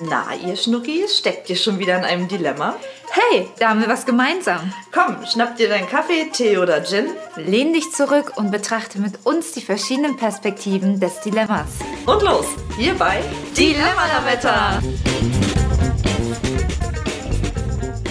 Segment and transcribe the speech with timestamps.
[0.00, 2.74] Na, ihr Schnuckis, steckt ihr schon wieder in einem Dilemma?
[3.10, 4.72] Hey, da haben wir was gemeinsam.
[4.92, 7.10] Komm, schnapp dir deinen Kaffee, Tee oder Gin.
[7.36, 11.68] Lehn dich zurück und betrachte mit uns die verschiedenen Perspektiven des Dilemmas.
[12.06, 12.46] Und los,
[12.76, 13.22] hier bei
[13.56, 14.82] Dilemma-Lametta.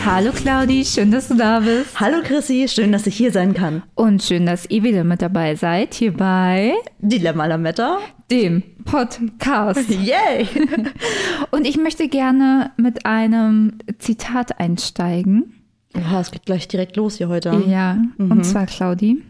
[0.05, 1.97] Hallo Claudi, schön, dass du da bist.
[1.97, 3.83] Hallo Chrissy, schön, dass ich hier sein kann.
[3.95, 7.99] Und schön, dass ihr wieder mit dabei seid, hier bei Dilemma Lametta.
[8.29, 9.89] dem Podcast.
[9.89, 10.45] Yay!
[11.51, 15.53] Und ich möchte gerne mit einem Zitat einsteigen.
[15.95, 17.63] Oha, es geht gleich direkt los hier heute.
[17.67, 19.23] Ja, und zwar Claudi.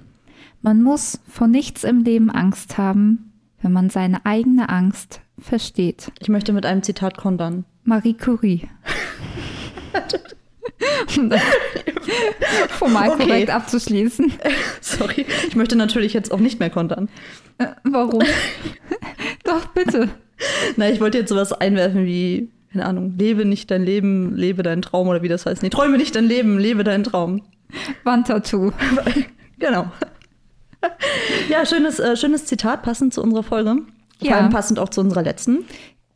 [0.63, 6.11] Man muss vor nichts im Leben Angst haben, wenn man seine eigene Angst versteht.
[6.19, 7.65] Ich möchte mit einem Zitat kontern.
[7.83, 8.67] Marie Curie.
[11.17, 11.41] um das
[12.77, 13.23] formal Okay.
[13.25, 14.33] korrekt abzuschließen.
[14.81, 17.09] Sorry, ich möchte natürlich jetzt auch nicht mehr kontern.
[17.57, 18.21] Äh, warum?
[19.43, 20.09] Doch, bitte.
[20.77, 24.81] Na, ich wollte jetzt sowas einwerfen wie, keine Ahnung, lebe nicht dein Leben, lebe deinen
[24.81, 25.63] Traum oder wie das heißt.
[25.63, 27.43] Nee, träume nicht dein Leben, lebe deinen Traum.
[28.03, 28.71] Wandtattoo.
[29.59, 29.89] Genau.
[31.47, 33.75] Ja, schönes, äh, schönes Zitat, passend zu unserer Folge.
[34.19, 34.35] Vor Ja.
[34.37, 35.65] allem passend auch zu unserer letzten.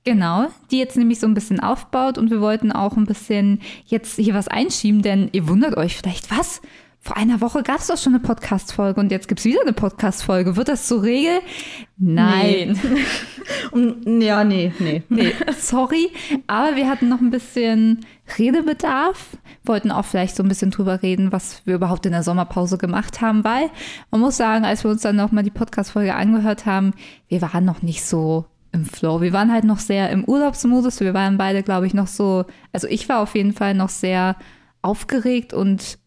[0.07, 4.15] Genau, die jetzt nämlich so ein bisschen aufbaut und wir wollten auch ein bisschen jetzt
[4.15, 6.61] hier was einschieben, denn ihr wundert euch vielleicht, was?
[7.01, 9.73] Vor einer Woche gab es doch schon eine Podcast-Folge und jetzt gibt es wieder eine
[9.73, 10.55] Podcast-Folge.
[10.55, 11.41] Wird das zur Regel?
[11.97, 12.79] Nein.
[13.71, 15.03] Und, ja, nee, nee.
[15.09, 16.09] Nee, sorry,
[16.47, 18.05] aber wir hatten noch ein bisschen
[18.37, 19.35] Redebedarf,
[19.65, 23.19] wollten auch vielleicht so ein bisschen drüber reden, was wir überhaupt in der Sommerpause gemacht
[23.19, 23.69] haben, weil
[24.09, 26.93] man muss sagen, als wir uns dann nochmal die Podcast-Folge angehört haben,
[27.27, 28.45] wir waren noch nicht so
[28.77, 29.21] im Flow.
[29.21, 30.99] Wir waren halt noch sehr im Urlaubsmodus.
[30.99, 34.35] Wir waren beide, glaube ich, noch so, also ich war auf jeden Fall noch sehr
[34.81, 35.97] aufgeregt und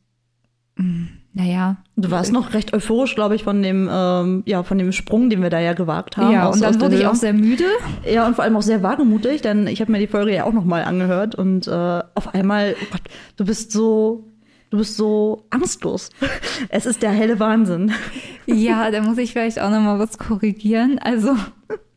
[0.77, 4.91] mm, naja, Du warst noch recht euphorisch, glaube ich, von dem, ähm, ja, von dem
[4.93, 6.33] Sprung, den wir da ja gewagt haben.
[6.33, 7.65] ja, aus- und dann wurde ich auch sehr müde.
[8.11, 10.53] Ja, und vor allem auch sehr wagemutig, denn ich habe mir die Folge ja auch
[10.53, 11.71] noch mal angehört und äh,
[12.15, 13.03] auf einmal, oh Gott,
[13.37, 14.25] du bist so,
[14.71, 16.11] du bist so angstlos.
[16.71, 17.93] Es ist der helle Wahnsinn.
[18.47, 20.99] Ja, da muss ich vielleicht auch noch mal was korrigieren.
[20.99, 21.37] Also,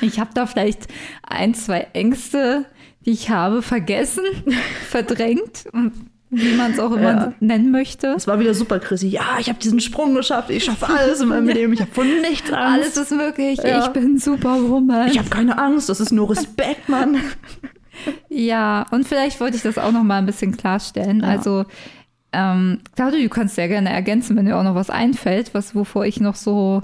[0.00, 0.88] ich habe da vielleicht
[1.22, 2.66] ein, zwei Ängste,
[3.06, 4.24] die ich habe, vergessen,
[4.88, 5.92] verdrängt, und
[6.32, 7.32] wie man es auch immer Ja.
[7.40, 8.08] nennen möchte.
[8.16, 9.08] Es war wieder super, Chrissy.
[9.08, 10.50] Ja, ich habe diesen Sprung geschafft.
[10.50, 11.72] Ich schaffe alles in meinem Leben.
[11.72, 12.96] Ich habe von nichts Angst.
[12.96, 13.58] Alles ist möglich.
[13.64, 13.84] Ja.
[13.84, 15.08] Ich bin Superwoman.
[15.08, 15.88] ich habe keine Angst.
[15.88, 17.16] Das ist nur Respekt, Mann.
[18.30, 21.20] Ja, und vielleicht wollte ich das auch noch mal ein bisschen klarstellen.
[21.20, 21.26] Ja.
[21.26, 21.66] Also,
[22.32, 26.06] ähm, Claudia, du kannst ja gerne ergänzen, wenn dir auch noch was einfällt, was wovor
[26.06, 26.80] ich noch so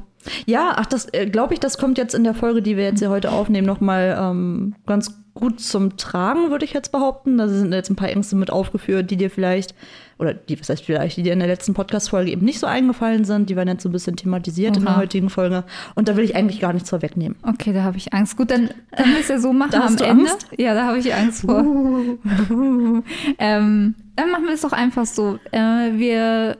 [0.47, 3.01] Ja, ach, das äh, glaube ich, das kommt jetzt in der Folge, die wir jetzt
[3.01, 7.39] hier heute aufnehmen, noch mal ähm, ganz gut zum Tragen, würde ich jetzt behaupten.
[7.39, 9.75] Da sind jetzt ein paar Ängste mit aufgeführt, die dir vielleicht
[10.19, 13.25] oder die, was heißt vielleicht, die dir in der letzten Podcast-Folge eben nicht so eingefallen
[13.25, 13.51] sind.
[13.51, 15.65] Die werden jetzt so ein bisschen thematisiert in der heutigen Folge.
[15.95, 17.37] Und da will ich eigentlich gar nichts vorwegnehmen.
[17.43, 18.39] Okay, da habe ich Angst.
[18.39, 20.31] Gut, dann können wir es ja so machen Da hast am du Ende.
[20.31, 20.49] Angst?
[20.57, 21.61] Ja, da habe ich Angst vor.
[23.39, 25.39] ähm, dann machen wir es doch einfach so.
[25.53, 26.57] Äh, wir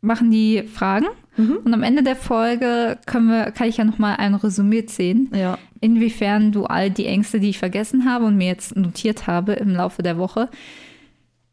[0.00, 1.58] machen die Fragen Mhm.
[1.64, 5.30] und am Ende der Folge können wir, kann ich ja noch mal ein Resümee ziehen,
[5.34, 5.58] Ja.
[5.80, 9.70] inwiefern du all die Ängste, die ich vergessen habe und mir jetzt notiert habe im
[9.70, 10.48] Laufe der Woche,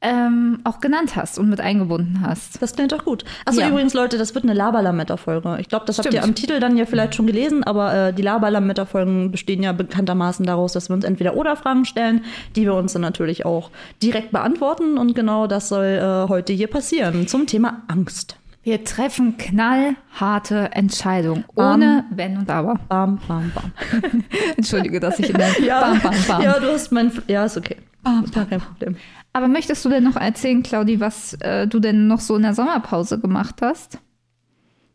[0.02, 2.62] ähm, auch genannt hast und mit eingebunden hast.
[2.62, 3.26] Das klingt doch gut.
[3.44, 3.68] Achso, Ja.
[3.68, 5.58] übrigens, Leute, das wird eine Laberlametta-Folge.
[5.60, 6.22] Ich glaube, das habt Stimmt.
[6.22, 10.46] ihr am Titel dann ja vielleicht schon gelesen, aber äh, die Laberlametta-Folgen bestehen ja bekanntermaßen
[10.46, 12.24] daraus, dass wir uns entweder oder Fragen stellen,
[12.56, 14.98] die wir uns dann natürlich auch direkt beantworten.
[14.98, 18.38] Und genau das soll äh, heute hier passieren zum Thema Angst.
[18.70, 21.74] Wir treffen knallharte Entscheidungen, Bam.
[21.74, 22.76] ohne Wenn und Aber.
[22.88, 23.72] Bam, bam, bam.
[24.58, 25.48] Entschuldige, dass ich in der
[25.82, 26.42] bam, bam, bam.
[26.44, 27.12] ja, du hast mein.
[27.26, 27.78] Ja, ist okay.
[28.04, 28.96] Bam, gar kein Problem.
[29.34, 32.54] Aber möchtest du denn noch erzählen, Claudi, was äh, du denn noch so in der
[32.54, 33.98] Sommerpause gemacht hast?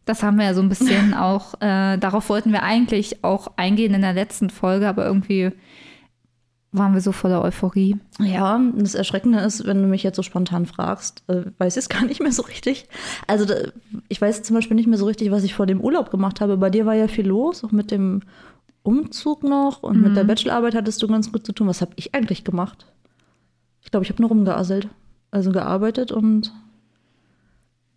[0.04, 3.92] Das haben wir ja so ein bisschen auch, äh, darauf wollten wir eigentlich auch eingehen
[3.92, 5.50] in der letzten Folge, aber irgendwie
[6.74, 7.96] waren wir so voller Euphorie.
[8.18, 11.88] Ja, das Erschreckende ist, wenn du mich jetzt so spontan fragst, äh, weiß ich es
[11.88, 12.88] gar nicht mehr so richtig.
[13.26, 13.46] Also
[14.08, 16.56] ich weiß zum Beispiel nicht mehr so richtig, was ich vor dem Urlaub gemacht habe.
[16.56, 18.22] Bei dir war ja viel los, auch mit dem
[18.82, 21.69] Umzug noch und mit der Bachelorarbeit hattest du ganz gut zu tun.
[21.69, 22.87] Was habe ich eigentlich gemacht?
[23.82, 24.88] Ich glaube, ich habe nur rumgeasselt.
[25.31, 26.52] Also gearbeitet und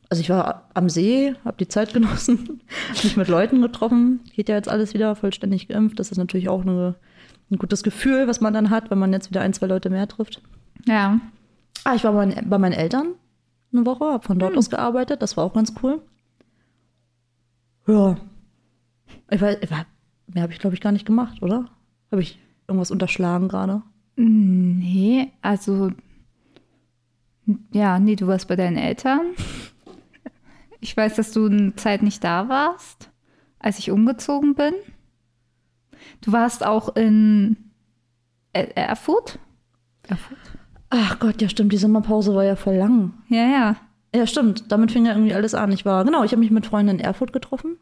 [0.09, 2.61] also ich war am See, habe die Zeit genossen,
[3.03, 4.21] mich mit Leuten getroffen.
[4.33, 5.99] Geht ja jetzt alles wieder vollständig geimpft.
[5.99, 6.95] Das ist natürlich auch eine,
[7.49, 10.07] ein gutes Gefühl, was man dann hat, wenn man jetzt wieder ein, zwei Leute mehr
[10.07, 10.41] trifft.
[10.85, 11.19] Ja.
[11.83, 13.13] Ah, ich war bei meinen, bei meinen Eltern
[13.71, 15.21] eine Woche, habe von dort aus gearbeitet.
[15.21, 16.01] Das war auch ganz cool.
[17.87, 18.17] Ja.
[19.29, 19.57] Ich weiß,
[20.27, 21.69] mehr habe ich, glaube ich, gar nicht gemacht, oder?
[22.11, 23.81] Habe ich irgendwas unterschlagen gerade?
[24.15, 25.91] Nee, also,
[27.71, 29.21] ja, nee, du warst bei deinen Eltern.
[30.79, 33.09] Ich weiß, dass du eine Zeit nicht da warst,
[33.59, 34.73] als ich umgezogen bin.
[36.21, 37.57] Du warst auch in
[38.53, 39.39] Er Erfurt?
[40.07, 40.37] Erfurt?
[40.89, 43.13] Ach Gott, ja stimmt, die Sommerpause war ja voll lang.
[43.29, 43.75] Ja, ja.
[44.15, 44.71] Ja, stimmt.
[44.71, 45.71] Damit fing ja irgendwie alles an.
[45.71, 47.77] Ich war, genau, ich habe mich mit Freunden in Erfurt getroffen.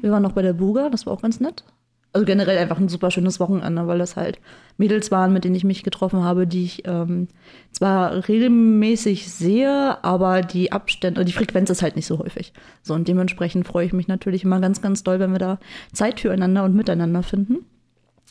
[0.00, 1.64] Wir waren noch bei der Buga, das war auch ganz nett.
[2.14, 4.38] Also generell einfach ein super schönes Wochenende, weil das halt
[4.78, 7.26] Mädels waren, mit denen ich mich getroffen habe, die ich ähm,
[7.72, 12.52] zwar regelmäßig sehe, aber die Abstände, die Frequenz ist halt nicht so häufig.
[12.82, 15.58] So und dementsprechend freue ich mich natürlich immer ganz, ganz doll, wenn wir da
[15.92, 17.66] Zeit füreinander und miteinander finden.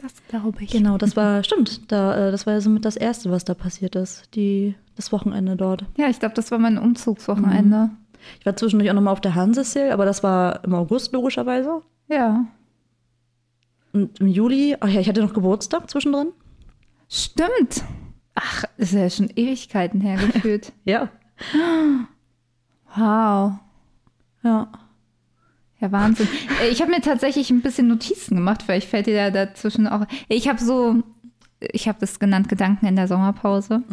[0.01, 0.71] Das glaube ich.
[0.71, 3.97] Genau, das war, stimmt, da, äh, das war ja somit das Erste, was da passiert
[3.97, 5.83] ist, die, das Wochenende dort.
[5.97, 7.89] Ja, ich glaube, das war mein Umzugswochenende.
[8.39, 11.81] Ich war zwischendurch auch nochmal auf der Hanseseel, aber das war im August logischerweise.
[12.07, 12.45] Ja.
[13.93, 16.29] Und im Juli, ach ja, ich hatte noch Geburtstag zwischendrin.
[17.09, 17.83] Stimmt.
[18.35, 20.73] Ach, ist ja schon Ewigkeiten hergeführt.
[20.85, 21.09] Ja.
[22.95, 23.53] wow.
[24.43, 24.67] Ja.
[25.79, 26.27] Ja, Wahnsinn.
[26.71, 30.05] Ich habe mir tatsächlich ein bisschen Notizen gemacht, weil ich fällt dir da dazwischen auch.
[30.27, 31.03] Ich habe so,
[31.59, 33.83] ich habe das genannt Gedanken in der Sommerpause.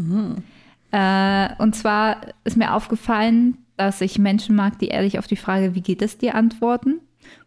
[0.92, 5.74] Äh, und zwar ist mir aufgefallen, dass ich Menschen mag, die ehrlich auf die Frage,
[5.74, 7.00] wie geht es dir, antworten.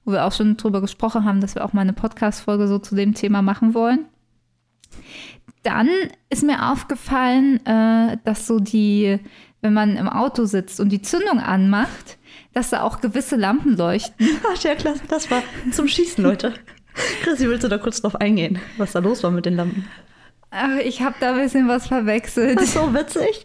[0.06, 2.96] Wo wir auch schon drüber gesprochen haben, dass wir auch mal eine Podcast-Folge so zu
[2.96, 4.06] dem Thema machen wollen.
[5.64, 5.90] Dann
[6.30, 9.20] ist mir aufgefallen, äh, dass so die,
[9.62, 12.18] wenn man im Auto sitzt und die Zündung anmacht,
[12.54, 14.28] dass da auch gewisse Lampen leuchten.
[14.54, 15.42] Ach ja, klasse, das war
[15.72, 16.54] zum Schießen, Leute.
[17.24, 19.88] Chrissy, willst du da kurz drauf eingehen, was da los war mit den Lampen?
[20.52, 22.58] Ach, ich habe da ein bisschen was verwechselt.
[22.58, 23.44] Das ist so witzig.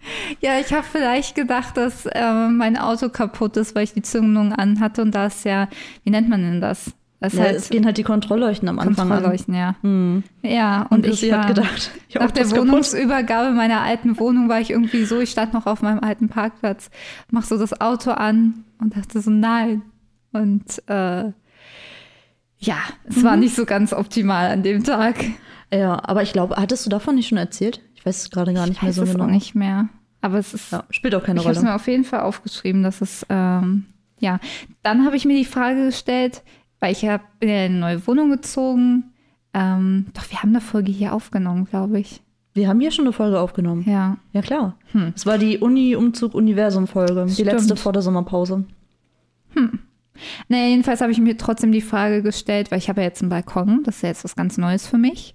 [0.40, 4.52] Ja, ich habe vielleicht gedacht, dass äh, mein Auto kaputt ist, weil ich die Zündung
[4.52, 5.68] anhatte und da ist ja,
[6.04, 6.92] wie nennt man denn das?
[7.20, 9.76] Das Ja, halt es gehen halt die Kontrollleuchten am Anfang Kontrollleuchten, ja.
[9.82, 10.24] an.
[10.42, 12.68] Ja, Und und, ich war, hat gedacht, ich nach der das kaputt.
[12.68, 16.90] Wohnungsübergabe meiner alten Wohnung war ich irgendwie so, ich stand noch auf meinem alten Parkplatz,
[17.30, 19.82] mach so das Auto an und dachte so, nein.
[20.32, 21.32] Und äh,
[22.62, 25.16] ja, es war nicht so ganz optimal an dem Tag.
[25.72, 27.80] Ja, aber ich glaube, hattest du davon nicht schon erzählt?
[28.00, 29.24] Ich weiß es gerade gar nicht Ich mehr weiß so es genau.
[29.24, 29.88] auch nicht mehr.
[30.22, 31.70] Aber es ist Ja, spielt auch keine Ich habe es Rolle.
[31.70, 33.84] mir auf jeden Fall aufgeschrieben, dass es, ähm,
[34.18, 34.40] ja.
[34.82, 36.42] Dann habe ich mir die Frage gestellt,
[36.80, 39.04] weil ich bin ja in eine neue Wohnung gezogen.
[39.54, 42.20] Ähm, doch, wir haben eine Folge hier aufgenommen, glaube ich.
[42.54, 43.84] Wir haben hier schon eine Folge aufgenommen.
[43.86, 44.16] Ja.
[44.32, 44.76] Ja, klar.
[45.14, 47.26] Es war die Uni-Umzug-Universum-Folge.
[47.36, 48.64] Die letzte vor der Sommerpause.
[50.48, 53.30] Naja, jedenfalls habe ich mir trotzdem die Frage gestellt, weil ich habe ja jetzt einen
[53.30, 55.34] Balkon, das ist ja jetzt was ganz Neues für mich.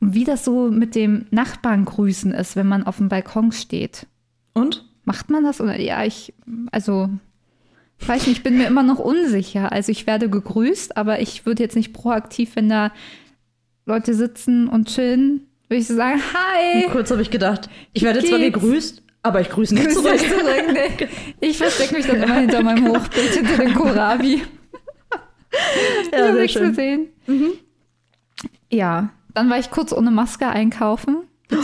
[0.00, 4.06] Und wie das so mit dem Nachbarn grüßen ist, wenn man auf dem Balkon steht.
[4.52, 4.84] Und?
[5.04, 5.60] Macht man das?
[5.60, 6.34] Oder ja, ich,
[6.72, 7.08] also,
[8.00, 9.72] weiß nicht, ich bin mir immer noch unsicher.
[9.72, 12.92] Also ich werde gegrüßt, aber ich würde jetzt nicht proaktiv, wenn da
[13.86, 16.86] Leute sitzen und chillen, würde ich so sagen, hi.
[16.90, 18.54] Kurz habe ich gedacht, ich werde zwar geht's?
[18.54, 20.20] gegrüßt, aber ich grüße nicht Grüß zurück.
[20.72, 21.08] Nee.
[21.40, 24.42] Ich verstecke mich dann immer hinter meinem Hochbild, hinter dem Kohlrabi.
[26.12, 26.68] Ja, sehr schön.
[26.68, 27.08] gesehen.
[28.70, 31.18] Ja, dann war ich kurz ohne Maske einkaufen.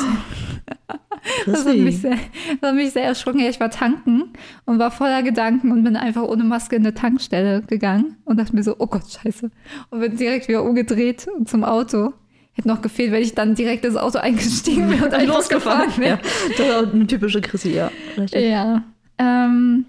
[1.46, 2.16] Das hat, mich sehr,
[2.60, 3.38] das hat mich sehr erschrocken.
[3.38, 4.32] Ja, ich war tanken
[4.64, 8.56] und war voller Gedanken und bin einfach ohne Maske in eine Tankstelle gegangen und dachte
[8.56, 9.50] mir so, oh Gott, scheiße.
[9.90, 12.12] Und bin direkt wieder umgedreht und zum Auto.
[12.54, 15.98] Hätte noch gefehlt, wenn ich dann direkt ins Auto eingestiegen wäre und einfach losgefahren Ja,
[15.98, 16.18] wäre.
[16.56, 17.90] das war eine typische Chrissy, ja.
[18.18, 18.50] Richtig.
[18.50, 18.82] Ja.
[19.18, 19.86] Ähm,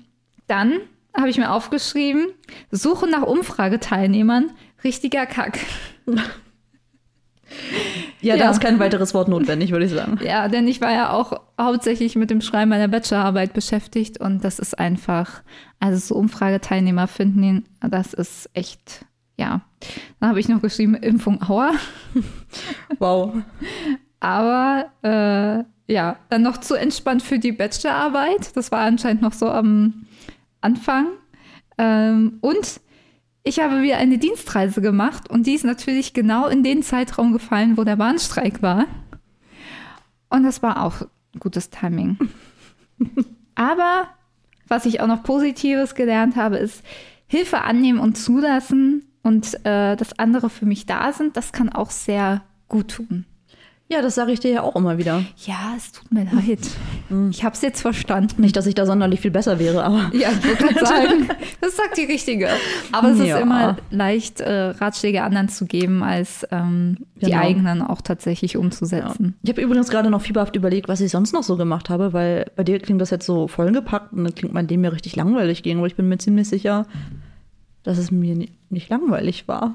[0.48, 0.74] dann
[1.18, 2.28] habe ich mir aufgeschrieben,
[2.70, 4.52] Suche nach Umfrageteilnehmern,
[4.84, 5.58] richtiger Kack.
[8.22, 8.44] Ja, Ja.
[8.46, 10.20] da ist kein weiteres Wort notwendig, würde ich sagen.
[10.24, 14.60] Ja, denn ich war ja auch hauptsächlich mit dem Schreiben meiner Bachelorarbeit beschäftigt und das
[14.60, 15.42] ist einfach,
[15.80, 19.06] also so Umfrageteilnehmer finden, das ist echt,
[19.38, 19.62] ja.
[20.20, 21.72] Dann habe ich noch geschrieben, Impfung Aua.
[23.00, 23.34] Wow.
[24.20, 28.56] Aber äh, ja, dann noch zu entspannt für die Bachelorarbeit.
[28.56, 30.06] Das war anscheinend noch so am
[30.62, 31.08] Anfang.
[31.78, 32.80] Ähm, und
[33.44, 37.78] ich habe wieder eine Dienstreise gemacht und die ist natürlich genau in den Zeitraum gefallen,
[37.78, 38.86] wo der Bahnstreik war.
[40.30, 41.06] Und das war auch
[41.40, 42.18] gutes Timing.
[43.56, 44.08] Aber
[44.68, 46.84] was ich auch noch Positives gelernt habe, ist
[47.28, 51.92] Hilfe annehmen und zulassen und äh, dass andere für mich da sind, das kann auch
[51.92, 53.26] sehr gut tun.
[53.94, 55.24] Ja, das sage ich dir ja auch immer wieder.
[55.46, 56.60] Ja, es tut mir leid.
[57.30, 58.42] Ich habe es jetzt verstanden.
[58.42, 61.30] Nicht, dass ich da sonderlich viel besser wäre, aber Ja, ich würde sagen,
[61.62, 62.50] das sagt die Richtige.
[62.92, 63.36] Aber es Ja.
[63.38, 67.38] ist immer leicht, äh, Ratschläge anderen zu geben, als ähm, die Genau.
[67.42, 68.60] eigenen auch tatsächlich Ja.
[68.62, 69.36] umzusetzen.
[69.44, 72.50] Ich habe übrigens gerade noch fieberhaft überlegt, was ich sonst noch so gemacht habe, weil
[72.56, 75.62] bei dir klingt das jetzt so vollgepackt und dann klingt mein Leben ja richtig langweilig
[75.62, 76.88] gegen, aber ich bin mir ziemlich sicher,
[77.84, 79.74] dass es mir ni- nicht langweilig war.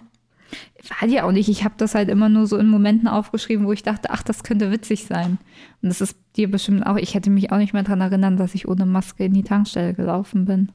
[1.01, 1.49] War ja auch nicht.
[1.49, 4.43] Ich habe das halt immer nur so in Momenten aufgeschrieben, wo ich dachte, ach, das
[4.43, 5.39] könnte witzig sein.
[5.83, 6.97] Und das ist dir bestimmt auch.
[6.97, 9.95] Ich hätte mich auch nicht mehr daran erinnern, dass ich ohne Maske in die Tankstelle
[9.95, 10.73] gelaufen bin.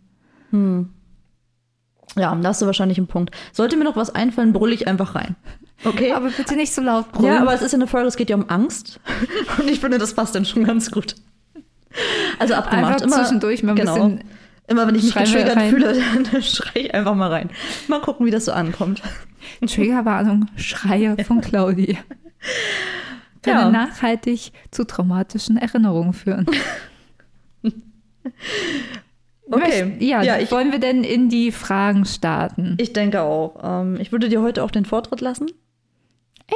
[2.15, 3.35] Ja, da hast du wahrscheinlich einen Punkt.
[3.51, 5.35] Sollte mir noch was einfallen, brüll ich einfach rein.
[5.83, 6.13] Okay.
[6.13, 7.33] Aber bitte nicht so laut brüllen.
[7.33, 8.99] Ja, aber es ist ja eine Folge, es geht ja um Angst.
[9.59, 11.15] Und ich finde, das passt dann schon ganz gut.
[12.39, 13.01] Also abgemacht.
[13.01, 13.93] Einfach zwischendurch mal ein genau.
[13.93, 14.23] bisschen
[14.67, 15.69] Immer wenn ich mich schreien wir getriggert rein.
[15.69, 16.01] fühle,
[16.31, 17.49] dann schreie ich einfach mal rein.
[17.87, 19.01] Mal gucken, wie das so ankommt.
[19.67, 21.97] Triggerwarnung, Schreie von Claudi.
[23.41, 23.69] Können Ja.
[23.69, 26.45] nachhaltig zu traumatischen Erinnerungen führen.
[29.51, 29.97] Okay.
[29.99, 32.77] Ja, Ja, ich- wollen wir denn in die Fragen starten?
[32.79, 33.59] Ich denke auch.
[33.61, 35.51] Ähm, ich würde dir heute auch den Vortritt lassen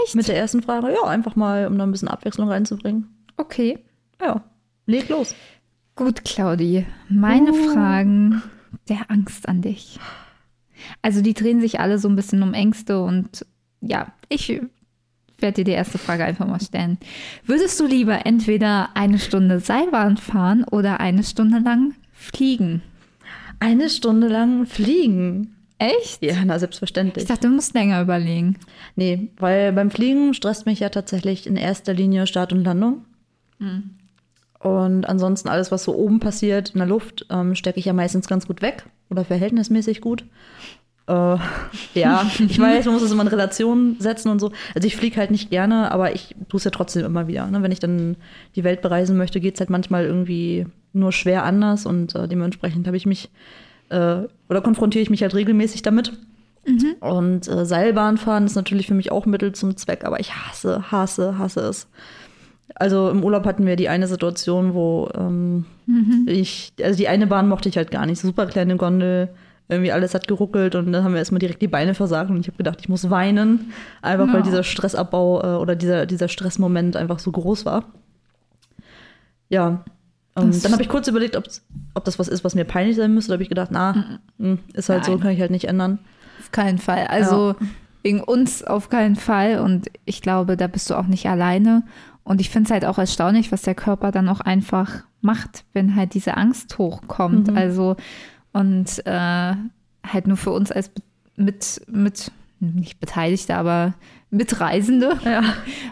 [0.04, 0.16] Echt?
[0.16, 0.92] mit der ersten Frage.
[0.94, 3.10] Ja, einfach mal, um da ein bisschen Abwechslung reinzubringen.
[3.36, 3.80] okay.
[4.22, 4.42] Ja,
[4.88, 5.36] leg los.
[5.98, 6.86] Gut, Claudi.
[7.10, 7.72] Meine Uh.
[7.74, 8.42] Fragen
[8.88, 10.00] der Angst an dich.
[11.02, 13.46] Also die drehen sich alle so ein bisschen um Ängste und
[13.82, 14.62] ja, ich
[15.40, 17.00] werde dir die erste Frage einfach mal stellen.
[17.46, 22.84] Würdest du lieber entweder eine Stunde Seilbahn fahren oder eine Stunde lang fliegen?
[23.60, 25.56] Eine Stunde lang fliegen.
[25.80, 26.24] Echt?
[26.24, 27.24] Ja, na, selbstverständlich.
[27.24, 28.58] Ich dachte, du musst länger überlegen.
[28.96, 33.04] Nee, weil beim Fliegen stresst mich ja tatsächlich in erster Linie Start und Landung.
[34.60, 38.28] Und ansonsten alles, was so oben passiert in der Luft, ähm, stecke ich ja meistens
[38.28, 40.26] ganz gut weg oder verhältnismäßig gut.
[41.08, 41.12] Äh,
[41.94, 44.52] ja, ich weiß, man muss es immer in Relation setzen und so.
[44.74, 47.48] Also ich fliege halt nicht gerne, aber ich tue es ja trotzdem immer wieder.
[47.48, 47.62] Ne?
[47.62, 48.16] Wenn ich dann
[48.56, 52.88] die Welt bereisen möchte, geht es halt manchmal irgendwie nur schwer anders und äh, dementsprechend
[52.88, 53.30] habe ich mich
[53.90, 56.14] äh, oder konfrontiere ich mich halt regelmäßig damit.
[57.00, 60.92] Und äh, Seilbahn fahren ist natürlich für mich auch Mittel zum Zweck, aber ich hasse,
[60.92, 61.88] hasse, hasse es.
[62.76, 65.66] Also im Urlaub hatten wir die eine Situation, wo ähm,
[66.28, 68.20] ich, also die eine Bahn mochte ich halt gar nicht.
[68.20, 69.30] Super kleine Gondel,
[69.70, 72.48] irgendwie alles hat geruckelt und dann haben wir erstmal direkt die Beine versagt und ich
[72.48, 73.72] habe gedacht, ich muss weinen,
[74.02, 74.42] einfach weil Ja.
[74.42, 77.86] dieser Stressabbau äh, oder dieser, dieser Stressmoment einfach so groß war.
[79.50, 79.84] Ja.
[80.36, 81.46] Und Das- dann habe ich kurz überlegt, ob
[82.06, 83.30] das was ist, was mir peinlich sein müsste.
[83.30, 85.20] Da habe ich gedacht, na, mh, ist halt so, Nein.
[85.22, 86.00] kann ich halt nicht ändern.
[86.40, 87.08] Auf keinen Fall.
[87.08, 87.56] Also
[88.04, 89.60] wegen uns auf keinen Fall.
[89.60, 91.84] Und ich glaube, da bist du auch nicht alleine.
[92.28, 95.96] Und ich finde es halt auch erstaunlich, was der Körper dann auch einfach macht, wenn
[95.96, 97.52] halt diese Angst hochkommt.
[97.52, 97.58] Mhm.
[97.58, 97.96] Also
[98.52, 99.54] und äh,
[100.06, 100.92] halt nur für uns als
[101.38, 103.94] mit, mit, nicht Beteiligte, aber
[104.30, 105.18] Mitreisende.
[105.24, 105.42] Ja.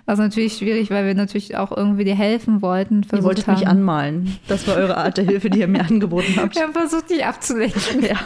[0.05, 3.05] Was natürlich schwierig, weil wir natürlich auch irgendwie dir helfen wollten.
[3.13, 3.77] Ihr wolltet mich haben.
[3.77, 4.37] anmalen.
[4.49, 6.55] Das war eure Art der Hilfe, die ihr mir angeboten habt.
[6.55, 8.03] Wir haben versucht, dich abzulenken.
[8.03, 8.17] Ja.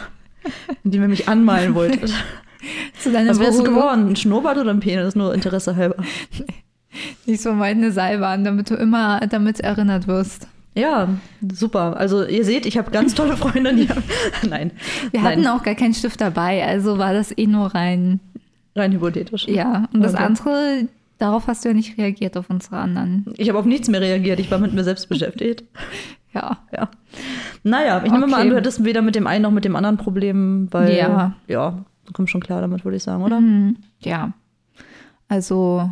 [0.82, 2.12] Indem ihr mich anmalen wolltet.
[2.98, 3.74] Zu deiner Was denn Beruhigung.
[3.74, 4.08] geworden?
[4.08, 5.14] Ein Schnurrbart oder ein Penis?
[5.14, 6.02] Nur Interesse halber.
[7.26, 10.48] Nicht so weit eine Seilbahn, damit du immer damit erinnert wirst.
[10.74, 11.08] Ja,
[11.52, 11.96] super.
[11.96, 13.74] Also ihr seht, ich habe ganz tolle Freunde.
[13.74, 14.02] Die haben,
[14.48, 14.70] nein,
[15.10, 18.20] Wir nein, hatten auch gar keinen Stift dabei, also war das eh nur rein.
[18.76, 19.46] rein hypothetisch.
[19.48, 20.22] Ja, und das Okay.
[20.22, 23.26] andere, darauf hast du ja nicht reagiert, auf unsere anderen.
[23.36, 24.38] Ich habe auf nichts mehr reagiert.
[24.38, 25.64] Ich war mit mir selbst beschäftigt.
[26.32, 26.58] Ja.
[26.72, 26.88] Ja.
[27.64, 29.96] Naja, ich nehme mal an, du hättest weder mit dem einen noch mit dem anderen
[29.96, 31.34] Problem, weil Ja.
[31.48, 33.40] ja, du kommst schon klar damit, würde ich sagen, oder?
[33.40, 33.78] Mhm.
[33.98, 34.32] Ja.
[35.26, 35.90] Also,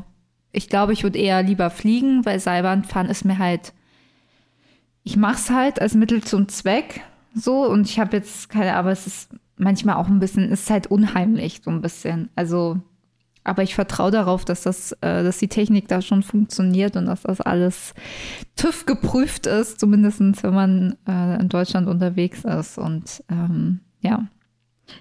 [0.52, 3.73] ich glaube, ich würde eher lieber fliegen, weil Seilbahnfahren ist mir halt,
[5.05, 7.02] ich mache es halt als Mittel zum Zweck
[7.35, 10.71] so und ich habe jetzt keine, aber es ist manchmal auch ein bisschen, es ist
[10.71, 12.31] halt unheimlich so ein bisschen.
[12.35, 12.81] Also,
[13.45, 17.23] aber ich vertraue darauf, dass das, äh, dass die Technik da schon funktioniert und dass
[17.23, 17.95] das alles
[18.57, 24.26] TÜV geprüft ist, zumindest wenn man äh, in Deutschland unterwegs ist und ähm, ja.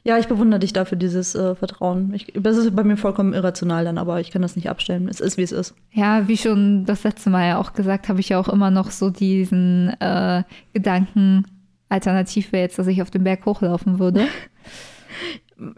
[0.04, 2.14] Ja, ich bewundere dich dafür, dieses äh, Vertrauen.
[2.14, 5.08] Ich, das ist bei mir vollkommen irrational dann, aber ich kann das nicht abstellen.
[5.10, 5.76] Es ist, wie es ist.
[5.92, 8.92] Ja, wie schon das letzte Mal ja auch gesagt, habe ich ja auch immer noch
[8.92, 11.46] so diesen äh, Gedanken,
[11.90, 14.28] alternativ wäre jetzt, dass ich auf den Berg hochlaufen würde.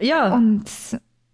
[0.00, 0.64] Ja, Und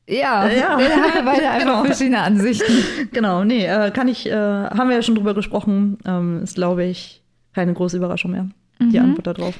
[0.09, 0.78] ja, Ja.
[0.78, 1.85] wir haben beide einfach Genau.
[1.85, 2.73] verschiedene Ansichten.
[3.12, 3.42] genau.
[3.45, 5.99] Nee, äh, kann ich, äh, haben wir ja schon drüber gesprochen.
[6.06, 7.23] Ähm, ist, glaube ich,
[7.54, 8.49] keine große Überraschung mehr.
[8.80, 9.04] Die Mhm.
[9.16, 9.59] Antwort darauf.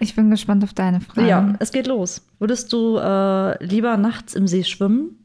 [0.00, 1.28] Ich bin gespannt auf deine Frage.
[1.28, 2.24] Ja, es geht los.
[2.38, 5.18] Würdest du äh, lieber nachts im See schwimmen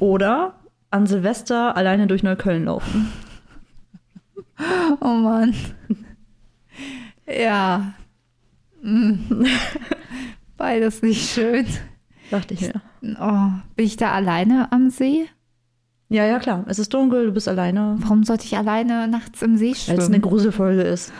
[0.00, 0.54] oder
[0.90, 3.08] an Silvester alleine durch Neukölln laufen?
[5.00, 5.54] Oh Mann.
[7.28, 7.92] Ja.
[8.82, 9.14] Mm.
[10.56, 11.64] Beides nicht schön.
[12.32, 12.82] Dachte ich mir.
[13.20, 15.26] Oh, bin ich da alleine am See?
[16.08, 16.64] Ja, ja, klar.
[16.66, 17.94] Es ist dunkel, du bist alleine.
[17.98, 20.22] Warum sollte ich alleine nachts im See Weil es eine schwimmen?
[20.22, 21.12] Gruselfolge ist.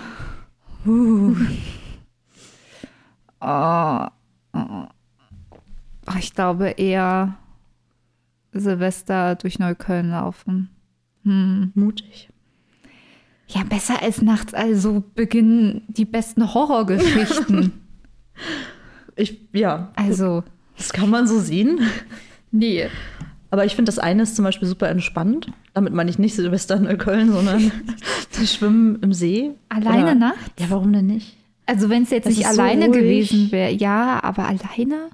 [0.88, 1.36] Uh.
[3.40, 4.06] Oh,
[6.18, 7.36] Ich glaube eher
[8.52, 10.70] Silvester durch Neukölln laufen.
[11.24, 11.72] Hm.
[11.74, 12.30] Mutig.
[13.48, 14.54] Ja, besser als nachts.
[14.54, 17.72] Also beginnen die besten Horrorgeschichten.
[19.16, 20.44] Ich, ja, also,
[20.76, 21.80] das kann man so sehen.
[22.52, 22.88] nee.
[23.50, 25.46] Aber ich finde, das eine ist zum Beispiel super entspannt.
[25.74, 27.72] Damit meine ich nicht Silvester in Neukölln, sondern
[28.30, 29.52] zu schwimmen im See.
[29.70, 30.40] Alleine Oder- nachts?
[30.58, 31.36] Ja, warum denn nicht?
[31.66, 32.96] Also, wenn es jetzt Das nicht so alleine ruhig.
[32.98, 35.08] gewesen wäre, ja, aber alleine?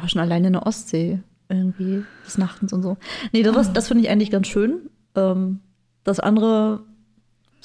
[0.00, 1.20] Ja, schon alleine in der Ostsee.
[1.48, 2.96] irgendwie des Nachtens und so.
[3.32, 4.88] Nee, das, das finde ich eigentlich ganz schön.
[5.14, 5.60] Ähm,
[6.02, 6.80] das andere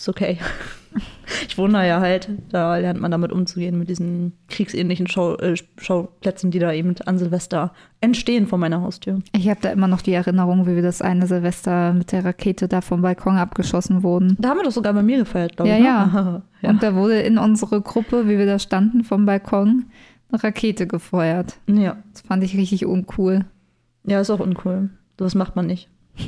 [0.02, 0.38] ist okay.
[1.48, 6.52] Ich da ja halt, da lernt man damit umzugehen, mit diesen kriegsähnlichen Schau, äh, Schauplätzen,
[6.52, 9.22] die da eben an Silvester entstehen vor meiner Haustür.
[9.34, 12.68] Ich habe da immer noch die Erinnerung, wie wir das eine Silvester mit der Rakete
[12.68, 14.36] da vom Balkon abgeschossen wurden.
[14.40, 15.84] Da haben wir doch sogar bei mir gefeiert, glaube Ja, ich.
[15.86, 16.06] ja.
[16.08, 16.42] ne?
[16.62, 16.70] ja.
[16.72, 19.86] Und da wurde in unsere Gruppe, wie wir da standen vom Balkon,
[20.30, 21.58] eine Rakete gefeuert.
[21.68, 21.96] ja.
[22.12, 23.46] Das fand ich richtig uncool.
[24.06, 24.90] Ja, ist auch uncool.
[25.16, 25.88] Das macht man nicht.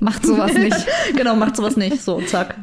[0.00, 0.76] Macht sowas nicht.
[1.16, 2.02] genau, macht sowas nicht.
[2.02, 2.56] So, zack.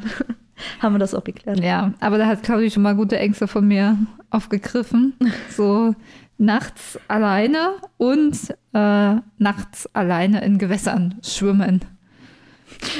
[0.79, 1.59] Haben wir das auch geklärt.
[1.63, 3.97] Ja, aber da hat Claudi schon mal gute Ängste von mir
[4.29, 5.13] aufgegriffen.
[5.49, 5.95] So
[6.37, 8.35] nachts alleine und
[8.73, 11.81] äh, nachts alleine in Gewässern schwimmen.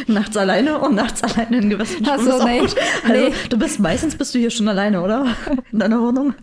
[0.08, 2.60] Nachts alleine und nachts alleine in Gewässern schwimmen so, nee.
[2.62, 3.34] Also, Nee.
[3.50, 5.26] du bist meistens bist du hier schon alleine, oder?
[5.72, 6.34] In deiner Wohnung.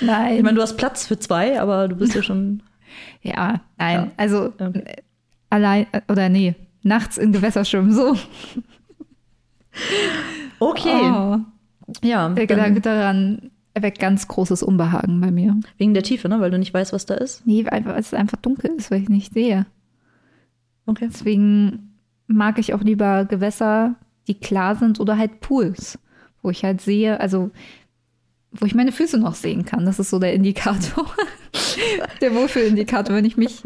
[0.00, 0.36] Nein.
[0.36, 2.62] Ich meine, du hast Platz für zwei, aber du bist hier schon.
[3.22, 3.96] ja, nein.
[4.06, 4.10] Ja.
[4.16, 4.82] Also Okay.
[4.86, 5.02] äh,
[5.50, 8.16] allein, äh, oder nee, nachts in Gewässer schwimmen, so.
[10.58, 11.00] Okay.
[11.02, 11.38] Oh,
[12.02, 12.28] Ja.
[12.28, 15.56] der Gedanke daran erweckt ganz großes Unbehagen bei mir.
[15.78, 16.40] Wegen der Tiefe, ne?
[16.40, 17.46] Weil du nicht weißt, was da ist.
[17.46, 19.66] Nee, weil es einfach dunkel ist, weil ich nicht sehe.
[20.86, 21.08] Okay.
[21.12, 21.94] Deswegen
[22.26, 23.96] mag ich auch lieber Gewässer,
[24.28, 25.98] die klar sind oder halt Pools,
[26.42, 27.50] wo ich halt sehe, also
[28.52, 29.84] wo ich meine Füße noch sehen kann.
[29.84, 31.06] Das ist so der Indikator.
[32.20, 33.62] der Wohlfühlindikator, wenn ich mich.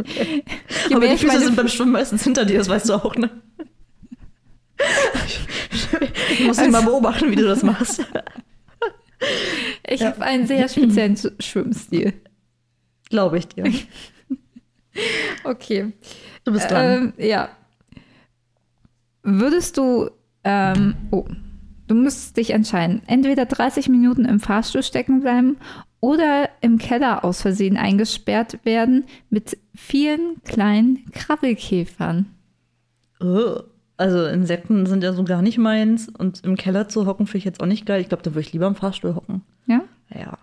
[0.88, 3.30] Je aber die Füße sind beim Schwimmen meistens hinter dir, das weißt du auch, ne?
[6.30, 8.04] Ich muss dich mal beobachten, wie du das machst.
[9.88, 12.12] ich habe einen sehr speziellen Sch- Schwimmstil.
[13.10, 13.64] Glaube ich dir.
[15.44, 15.92] Okay.
[16.44, 17.12] Du bist dran.
[17.18, 17.48] Ähm, ja.
[19.22, 20.10] Würdest du,
[20.44, 21.26] ähm, oh,
[21.86, 25.56] du müsstest dich entscheiden, entweder 30 Minuten im Fahrstuhl stecken bleiben
[26.00, 32.26] oder im Keller aus Versehen eingesperrt werden mit vielen kleinen Krabbelkäfern.
[33.20, 33.64] Ugh.
[33.98, 36.08] Also Insekten sind ja so gar nicht meins.
[36.08, 38.00] Und im Keller zu hocken finde ich jetzt auch nicht geil.
[38.00, 39.42] Ich glaube, da würde ich lieber im Fahrstuhl hocken.
[39.66, 39.82] Ja?
[40.14, 40.38] Ja.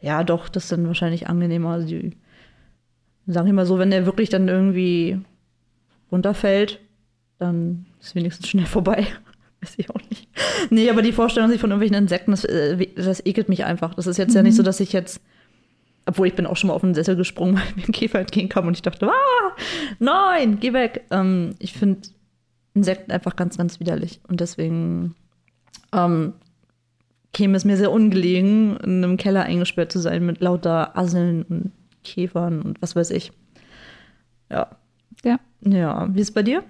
[0.00, 1.70] Ja, doch, das ist dann wahrscheinlich angenehmer.
[1.70, 2.16] Also die,
[3.26, 5.18] sag ich mal so, wenn der wirklich dann irgendwie
[6.12, 6.78] runterfällt,
[7.38, 9.06] dann ist wenigstens schnell vorbei.
[9.62, 10.28] Weiß ich auch nicht.
[10.68, 13.94] Nee, aber die Vorstellung sich von irgendwelchen Insekten, das, äh, das ekelt mich einfach.
[13.94, 15.22] Das ist jetzt ja nicht so, dass ich jetzt,
[16.04, 18.66] obwohl ich bin auch schon mal auf den Sessel gesprungen, weil mir ein Käfer entgegenkam
[18.66, 19.56] und ich dachte, ah,
[19.98, 21.06] nein, geh weg.
[21.10, 22.00] Ähm, ich finde
[22.76, 24.20] Insekten einfach ganz, ganz widerlich.
[24.28, 25.14] Und deswegen
[25.92, 26.34] ähm,
[27.32, 31.72] käme es mir sehr ungelegen, in einem Keller eingesperrt zu sein mit lauter Asseln und
[32.04, 33.32] Käfern und was weiß ich.
[34.50, 34.68] Ja.
[35.24, 35.40] Ja.
[35.62, 36.62] Ja, wie ist es bei dir?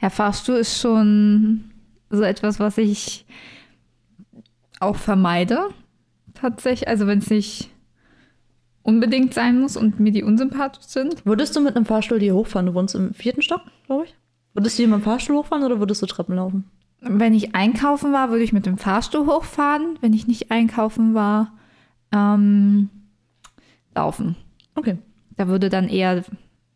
[0.00, 1.70] Ja, Fahrstuhl ist schon
[2.10, 3.26] so etwas, was ich
[4.80, 5.68] auch vermeide.
[6.34, 7.70] Tatsächlich, also wenn es nicht
[8.88, 11.24] unbedingt sein muss und mir die unsympathisch sind.
[11.26, 12.66] Würdest du mit einem Fahrstuhl hier hochfahren?
[12.66, 14.14] Du wohnst im vierten Stock, glaube ich.
[14.54, 16.64] Würdest du hier mit dem Fahrstuhl hochfahren oder würdest du Treppen laufen?
[17.00, 19.98] Wenn ich einkaufen war, würde ich mit dem Fahrstuhl hochfahren.
[20.00, 21.52] Wenn ich nicht einkaufen war,
[22.12, 22.88] ähm,
[23.94, 24.36] laufen.
[24.74, 24.96] Okay.
[25.36, 26.24] Da würde dann eher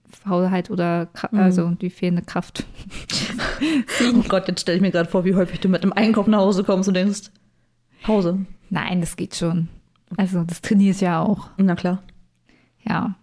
[0.04, 1.38] Faulheit oder Kra Mhm.
[1.40, 2.64] also die fehlende Kraft.
[4.14, 6.40] Oh Gott, jetzt stelle ich mir gerade vor, wie häufig du mit einem Einkauf nach
[6.40, 7.30] Hause kommst und denkst,
[8.02, 8.44] Pause.
[8.70, 9.68] Nein, das geht schon.
[10.16, 11.48] Also das trainiere ich ja auch.
[11.56, 12.02] Na klar.
[12.84, 13.14] Ja.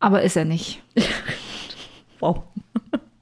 [0.00, 0.82] Aber ist er nicht.
[2.20, 2.44] Wow.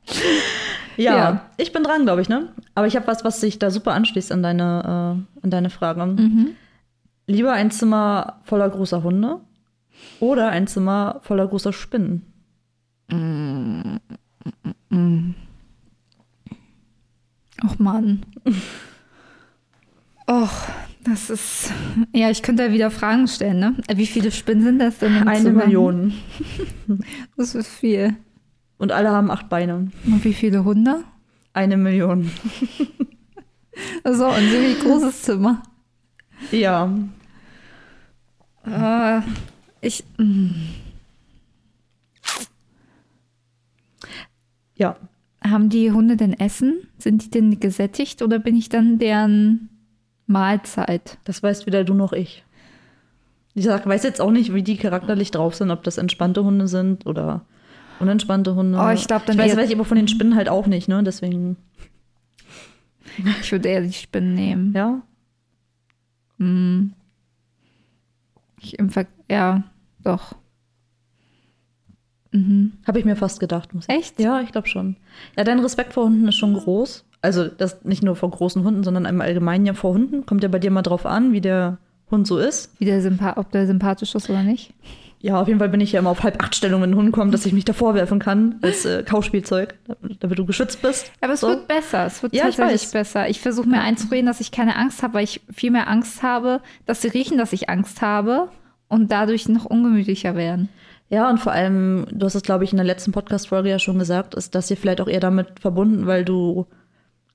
[0.96, 1.50] ja, Ja.
[1.56, 2.52] ich bin dran, glaube ich, ne?
[2.76, 6.04] Aber ich habe was, was sich da super anschließt an deine, äh, an deine Frage.
[6.06, 6.50] Mhm.
[7.26, 9.40] Lieber ein Zimmer voller großer Hunde
[10.20, 12.26] oder ein Zimmer voller großer Spinnen?
[17.64, 18.24] Och Mann.
[20.26, 20.68] Och,
[21.04, 21.72] das ist.
[22.12, 23.76] Ja, ich könnte ja wieder Fragen stellen, ne?
[23.94, 25.26] Wie viele Spinnen sind das denn?
[25.28, 25.50] Eine?
[25.50, 26.14] Million.
[27.36, 28.16] Das ist viel.
[28.78, 29.90] Und alle haben acht Beine.
[30.04, 31.04] Und wie viele Hunde?
[31.52, 32.30] Eine Million.
[34.04, 35.62] So, und so wie großes Zimmer.
[36.50, 36.92] Ja.
[38.66, 39.20] Äh,
[39.80, 40.04] ich.
[40.18, 40.50] mm.
[44.74, 44.96] Ja.
[45.42, 46.86] Haben die Hunde denn Essen?
[46.98, 49.70] Sind die denn gesättigt oder bin ich dann deren
[50.32, 51.18] Mahlzeit?
[51.24, 52.44] Das weißt weder du noch ich.
[53.54, 56.66] Ich sag, weiß jetzt auch nicht, wie die charakterlich drauf sind, ob das entspannte Hunde
[56.68, 57.42] sind oder
[58.00, 58.78] unentspannte Hunde.
[58.78, 60.88] Oh, ich glaub, dann Ich weiß, weiß ich aber von den Spinnen halt auch nicht,
[60.88, 61.02] ne?
[61.02, 61.56] Deswegen,
[63.40, 64.72] Ich würde eher die Spinnen nehmen.
[64.74, 65.02] ja.
[66.38, 66.92] Mm.
[68.60, 69.64] Ich im Ver ja,
[70.02, 70.34] doch.
[72.32, 72.72] Mhm.
[72.86, 73.74] Habe ich mir fast gedacht.
[73.74, 73.94] Muss ich.
[73.94, 74.18] Echt?
[74.18, 74.96] Ja, ich glaube schon.
[75.36, 77.04] Ja, dein Respekt vor Hunden ist schon groß.
[77.22, 80.26] Also das nicht nur vor großen Hunden, sondern im Allgemeinen ja vor Hunden.
[80.26, 81.78] Kommt ja bei dir mal drauf an, wie der
[82.10, 82.70] Hund so ist.
[82.78, 84.74] Wie der Sympa ob der sympathisch ist oder nicht.
[85.20, 87.12] Ja, auf jeden Fall bin ich ja immer auf halb acht Stellung, wenn ein Hund
[87.12, 89.76] kommt, dass ich mich da vorwerfen kann als äh, Kauspielzeug,
[90.18, 91.12] damit du geschützt bist.
[91.20, 91.46] Aber es So.
[91.46, 92.06] wird besser.
[92.06, 92.92] Es wird Ja, ich tatsächlich weiß.
[92.92, 93.28] besser.
[93.28, 96.60] Ich versuche mir einzureden, dass ich keine Angst habe, weil ich viel mehr Angst habe,
[96.86, 98.48] dass sie riechen, dass ich Angst habe
[98.88, 100.68] und dadurch noch ungemütlicher werden.
[101.08, 104.00] Ja, und vor allem, du hast es, glaube ich, in der letzten Podcast-Folge ja schon
[104.00, 106.66] gesagt, ist das hier vielleicht auch eher damit verbunden, weil du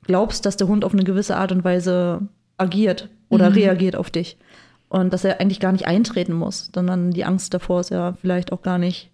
[0.04, 4.38] glaubst, dass der Hund auf eine gewisse Art und Weise agiert oder reagiert auf dich.
[4.90, 8.54] Und dass er eigentlich gar nicht eintreten muss, sondern die Angst davor ist ja vielleicht
[8.54, 9.10] auch gar nicht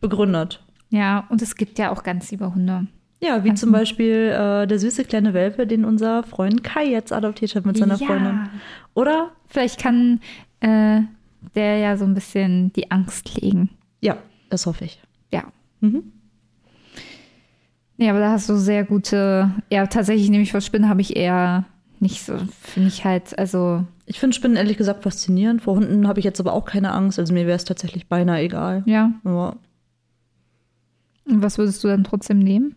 [0.00, 0.62] begründet.
[0.90, 2.86] Ja, und es gibt ja auch ganz liebe Hunde.
[3.20, 7.54] Ja, wie zum Beispiel äh, der süße kleine Welpe, den unser Freund Kai jetzt adoptiert
[7.54, 8.06] hat mit seiner Ja.
[8.06, 8.48] Freundin.
[8.94, 9.30] Oder?
[9.46, 10.20] Vielleicht kann
[10.60, 11.02] äh,
[11.54, 13.70] der ja so ein bisschen die Angst legen.
[14.00, 14.16] Ja,
[14.50, 15.00] das hoffe ich.
[15.30, 15.44] Ja.
[15.80, 16.12] Mhm.
[18.02, 19.52] Nee, aber da hast du sehr gute.
[19.70, 21.66] Ja, tatsächlich nämlich vor Spinnen habe ich eher
[22.00, 25.62] nicht so, finde ich halt, also, Ich finde Spinnen ehrlich gesagt faszinierend.
[25.62, 27.20] Vor Hunden habe ich jetzt aber auch keine Angst.
[27.20, 28.82] Also mir wäre es tatsächlich beinahe egal.
[28.86, 29.12] ja.
[29.24, 29.54] Ja.
[31.26, 32.74] Und was würdest du dann trotzdem nehmen?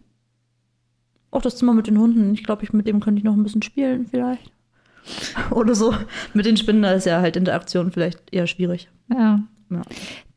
[1.31, 2.35] Auch das Zimmer mit den Hunden.
[2.35, 4.51] Ich glaube, ich, mit dem könnte ich noch ein bisschen spielen, vielleicht.
[5.49, 5.95] Oder so.
[6.35, 8.89] Mit den Spinnen, da ist ja halt Interaktion vielleicht eher schwierig.
[9.09, 9.39] Ja.
[9.71, 9.81] Ja.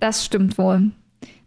[0.00, 0.92] Das stimmt wohl.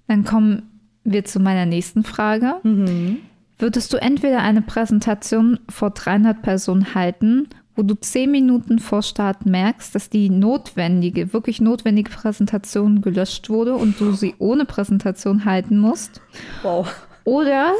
[0.08, 0.62] Dann kommen
[1.04, 2.58] wir zu meiner nächsten Frage.
[2.62, 3.18] Mhm.
[3.62, 9.46] Würdest du entweder eine Präsentation vor 300 Personen halten, wo du 10 Minuten vor Start
[9.46, 15.78] merkst, dass die notwendige, wirklich notwendige Präsentation gelöscht wurde und du sie ohne Präsentation halten
[15.78, 16.22] musst?
[16.64, 16.92] Wow.
[17.24, 17.74] Oder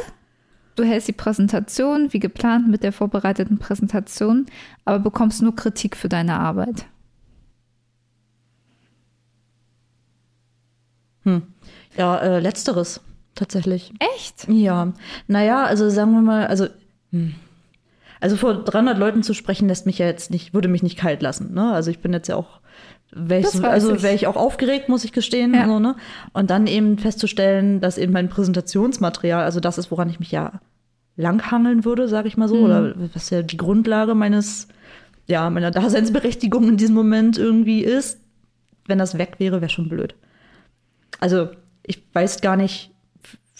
[0.76, 4.46] du hältst die Präsentation wie geplant mit der vorbereiteten Präsentation,
[4.84, 6.86] aber bekommst nur Kritik für deine Arbeit.
[11.96, 13.00] Ja, äh, letzteres
[13.34, 13.92] tatsächlich.
[14.16, 14.48] Echt?
[14.48, 14.92] Ja.
[15.26, 16.66] Naja, also sagen wir mal, also.
[17.10, 17.34] hm.
[18.20, 21.22] Also vor 300 Leuten zu sprechen, lässt mich ja jetzt nicht, würde mich nicht kalt
[21.22, 21.54] lassen.
[21.54, 21.72] Ne?
[21.72, 22.60] Also ich bin jetzt ja auch,
[23.10, 25.52] wär ich also wäre ich auch aufgeregt, muss ich gestehen.
[25.54, 25.66] Ja.
[25.66, 25.96] So, ne?
[26.32, 30.60] Und dann eben festzustellen, dass eben mein Präsentationsmaterial, also das ist, woran ich mich ja
[31.16, 32.62] langhangeln würde, sage ich mal so, Mhm.
[32.64, 34.68] oder was ja die Grundlage meines,
[35.26, 38.20] ja, meiner Daseinsberechtigung in diesem Moment irgendwie ist.
[38.86, 40.14] Wenn das weg wäre, wäre schon blöd.
[41.18, 41.48] Also
[41.82, 42.91] ich weiß gar nicht,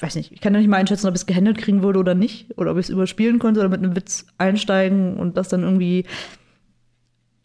[0.03, 2.15] weiß nicht, ich kann ja nicht mal einschätzen, ob ich es gehandelt kriegen würde oder
[2.15, 2.59] nicht.
[2.59, 6.05] Oder ob ich es überspielen könnte oder mit einem Witz einsteigen und das dann irgendwie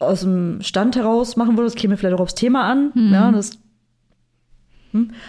[0.00, 1.70] aus dem Stand heraus machen würde.
[1.70, 2.92] Das käme vielleicht auch aufs Thema an.
[2.94, 3.58] Ja, das,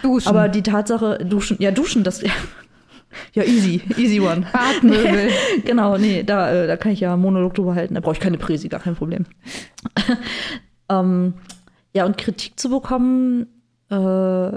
[0.02, 0.28] Duschen.
[0.28, 2.22] aber die Tatsache, duschen, ja, duschen, das,
[3.34, 4.46] ja, easy, easy one.
[4.52, 5.30] Badmöbel.
[5.64, 7.94] genau, nee, da, äh, da kann ich ja Monolog drüber halten.
[7.94, 9.26] Da brauche ich keine Präsi, gar kein Problem.
[10.88, 11.34] ähm,
[11.94, 13.46] ja, und Kritik zu bekommen,
[13.90, 14.52] äh,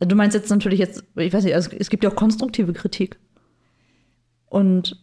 [0.00, 3.18] du meinst jetzt natürlich jetzt, ich weiß nicht, also es gibt ja auch konstruktive Kritik.
[4.48, 4.96] Und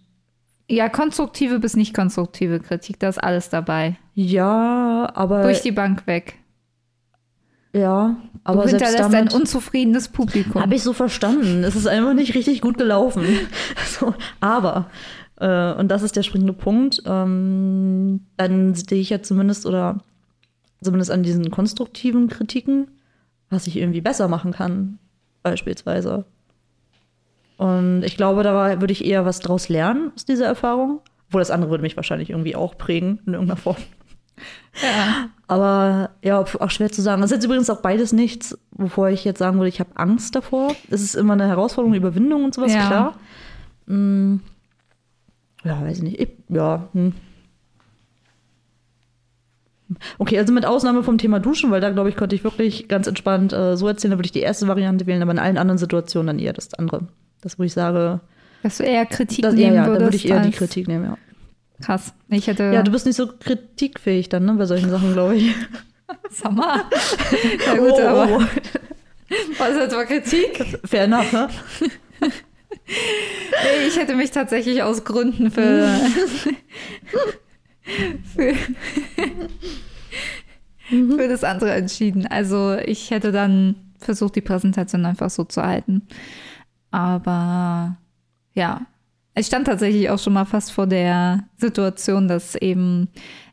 [0.70, 3.98] Ja, konstruktive bis nicht konstruktive Kritik, da ist alles dabei.
[4.14, 6.36] ja, aber Durch die Bank weg.
[7.74, 10.62] ja, aber du selbst hinterlässt ein damit unzufriedenes Publikum.
[10.62, 11.64] habe ich so verstanden.
[11.64, 13.24] Es ist einfach nicht richtig gut gelaufen.
[14.00, 14.90] so, aber
[15.40, 17.02] äh, und das ist der springende Punkt.
[17.06, 20.00] Ähm, dann sehe ich ja zumindest oder
[20.82, 22.88] zumindest an diesen konstruktiven Kritiken,
[23.50, 25.00] was ich irgendwie besser machen kann,
[25.44, 26.26] beispielsweise.
[27.58, 31.02] Und ich glaube, da war- würde ich eher was draus lernen aus dieser Erfahrung.
[31.28, 33.78] Obwohl das andere würde mich wahrscheinlich irgendwie auch prägen in irgendeiner Form.
[34.82, 35.30] ja.
[35.48, 37.22] Aber ja, auch schwer zu sagen.
[37.22, 40.36] Das ist jetzt übrigens auch beides nichts, wovor ich jetzt sagen würde, ich habe Angst
[40.36, 40.74] davor.
[40.90, 42.88] Es ist immer eine Herausforderung, Überwindung und sowas, Ja.
[42.88, 43.16] klar.
[43.88, 44.38] Mm,
[45.64, 46.20] ja, weiß ich nicht.
[46.20, 46.88] Ich, ja.
[46.94, 47.14] Hm.
[50.18, 53.08] Okay, also mit Ausnahme vom Thema Duschen, weil da glaube ich, konnte ich wirklich ganz
[53.08, 55.78] entspannt äh, so erzählen, da würde ich die erste Variante wählen, aber in allen anderen
[55.78, 57.08] Situationen dann eher das andere.
[57.42, 58.20] Das, wo ich sage,
[58.64, 60.04] Dass du eher Kritik das, ja, nehmen ja, da würdest.
[60.06, 61.18] würde ich eher die Kritik nehmen, ja.
[61.82, 62.14] Krass.
[62.30, 62.64] Ich hätte.
[62.74, 65.54] Ja, du bist nicht so kritikfähig dann, ne, bei solchen Sachen, glaube ich.
[66.32, 66.82] Sag mal.
[67.66, 68.28] Ja, gut, Oh, aber.
[68.32, 68.42] oh,
[69.60, 70.60] Was ist etwa Kritik?
[70.74, 70.88] oh.
[70.88, 71.48] Fair enough, ne?
[72.90, 75.88] Nee, ich hätte mich tatsächlich aus Gründen für.
[78.36, 78.54] Für,
[80.90, 82.28] für das andere entschieden.
[82.28, 86.04] Also, ich hätte dann versucht, die Präsentation einfach so zu halten.
[86.92, 87.98] Aber
[88.54, 88.82] ja,
[89.36, 93.10] ich stand tatsächlich auch schon mal fast vor der Situation, dass eben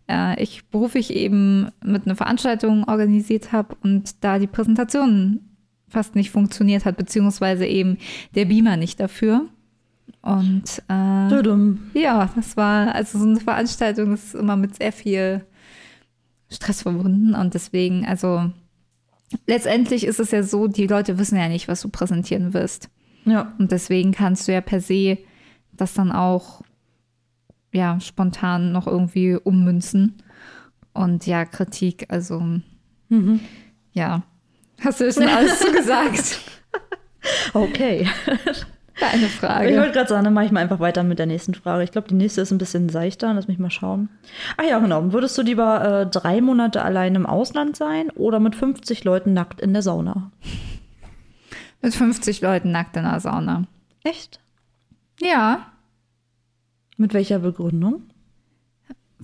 [0.09, 5.41] äh, ich beruflich eben mit einer Veranstaltung organisiert habe und da die Präsentation
[5.89, 7.99] fast nicht funktioniert hat, beziehungsweise eben
[8.35, 9.47] der Beamer nicht dafür.
[10.23, 15.45] Und äh, ja, das war, also so eine Veranstaltung ist immer mit sehr viel
[16.51, 18.51] Stress verbunden und deswegen, also
[19.47, 22.89] letztendlich ist es ja so, die Leute wissen ja nicht, was du präsentieren wirst.
[23.25, 23.55] Ja.
[23.59, 25.19] Und deswegen kannst du ja per se
[25.73, 26.63] das dann auch
[27.73, 30.23] ja spontan noch irgendwie ummünzen.
[30.93, 32.61] Und ja, Kritik, also
[33.93, 34.23] ja.
[34.81, 36.41] Hast du schon alles zugesagt?
[37.53, 38.09] Okay.
[38.95, 39.77] Keine Ich Frage.
[39.77, 41.83] wollte gerade sagen, dann mache ich mal einfach weiter mit der nächsten Frage.
[41.85, 43.33] Ich glaube, die nächste ist ein bisschen seichter.
[43.35, 44.09] Lass mich mal schauen.
[44.57, 45.13] Ah ja, genau.
[45.13, 49.61] Würdest du lieber äh, drei Monate allein im Ausland sein oder mit 50 Leuten nackt
[49.61, 50.31] in der Sauna?
[51.83, 53.65] Mit 50 Leuten nackt in der Sauna.
[54.05, 54.41] Echt?
[55.21, 55.67] Ja,
[56.97, 58.03] Mit welcher Begründung?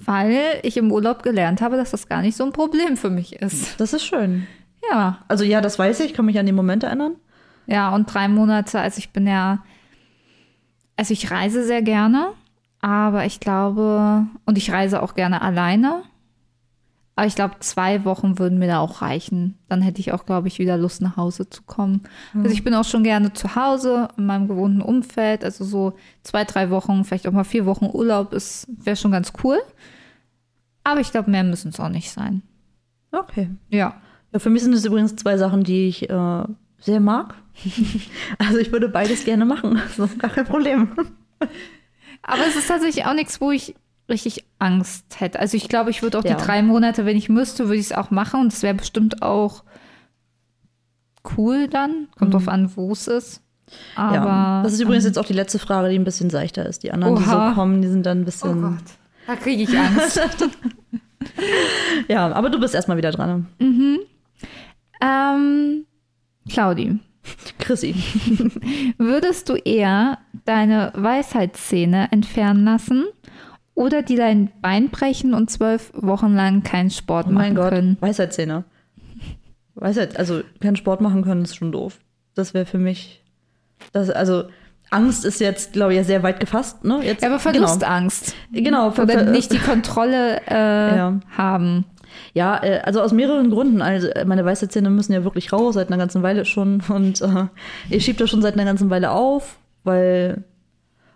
[0.02, 3.34] weil ich im Urlaub gelernt habe, dass das gar nicht so ein Problem für mich
[3.36, 3.78] ist.
[3.78, 4.46] Das ist schön.
[4.90, 6.06] Ja, Also ja, das weiß ich.
[6.06, 7.16] Ich kann mich an den Moment erinnern.
[7.70, 9.62] Ja, und drei Monate, also ich bin ja,
[10.96, 12.32] also ich reise sehr gerne,
[12.80, 16.02] aber ich glaube, und ich reise auch gerne alleine.
[17.14, 19.58] Aber ich glaube, zwei Wochen würden mir da auch reichen.
[19.68, 22.02] Dann hätte ich auch, glaube ich, wieder Lust, nach Hause zu kommen.
[22.34, 25.44] Also ich bin auch schon gerne zu Hause, in meinem gewohnten Umfeld.
[25.44, 29.34] Also so zwei, drei Wochen, vielleicht auch mal vier Wochen Urlaub ist, wäre schon ganz
[29.44, 29.58] cool.
[30.82, 32.42] Aber ich glaube, mehr müssen es auch nicht sein.
[33.12, 33.50] Okay.
[33.68, 34.00] Ja.
[34.32, 36.44] Ja, für mich sind es übrigens zwei Sachen, die ich äh,
[36.80, 37.34] sehr mag.
[38.38, 39.80] also ich würde beides gerne machen.
[39.96, 40.88] So, gar kein Problem.
[42.22, 43.74] Aber es ist tatsächlich auch nichts, wo ich
[44.08, 45.38] richtig Angst hätte.
[45.38, 46.34] Also ich glaube, ich würde auch Ja.
[46.34, 48.40] die drei Monate, wenn ich müsste, würde ich es auch machen.
[48.40, 49.62] Und es wäre bestimmt auch
[51.36, 52.08] cool dann.
[52.18, 53.42] Kommt drauf an, wo es ist.
[53.94, 54.14] Aber Mhm.
[54.26, 54.62] ja.
[54.64, 56.82] Das ist übrigens jetzt auch die letzte Frage, die ein bisschen seichter ist.
[56.82, 57.50] Die anderen, die Oha.
[57.50, 58.62] so kommen, die sind dann ein oh bisschen.
[58.62, 58.84] Gott,
[59.26, 60.20] da kriege ich Angst.
[62.08, 63.46] ja, aber du bist erstmal wieder dran.
[65.00, 65.86] ähm,
[66.48, 66.98] Claudi,
[67.58, 67.94] Chrissy.
[68.98, 73.04] würdest du eher deine Weisheitszähne entfernen lassen
[73.74, 77.70] oder dir dein Bein brechen und zwölf Wochen lang keinen Sport Oh machen Gott.
[77.70, 77.96] können?
[78.00, 78.64] Weisheitszähne.
[79.74, 81.98] Weisheit, also keinen Sport machen können, ist schon doof.
[82.34, 83.22] Das wäre für mich.
[83.92, 84.44] Das, also,
[84.90, 87.00] Angst ist jetzt, glaube ich, sehr weit gefasst, ne?
[87.02, 88.34] Jetzt, Ja, aber Verlustangst.
[88.52, 91.20] Genau, genau Oder nicht die Kontrolle äh, Ja.
[91.36, 91.84] haben.
[92.34, 93.82] Ja, äh, also aus mehreren Gründen.
[93.82, 96.82] Also äh, meine Weisheitszähne müssen ja wirklich raus, seit einer ganzen Weile schon.
[96.88, 97.46] Und äh,
[97.88, 100.44] ich schiebe das schon seit einer ganzen Weile auf, weil,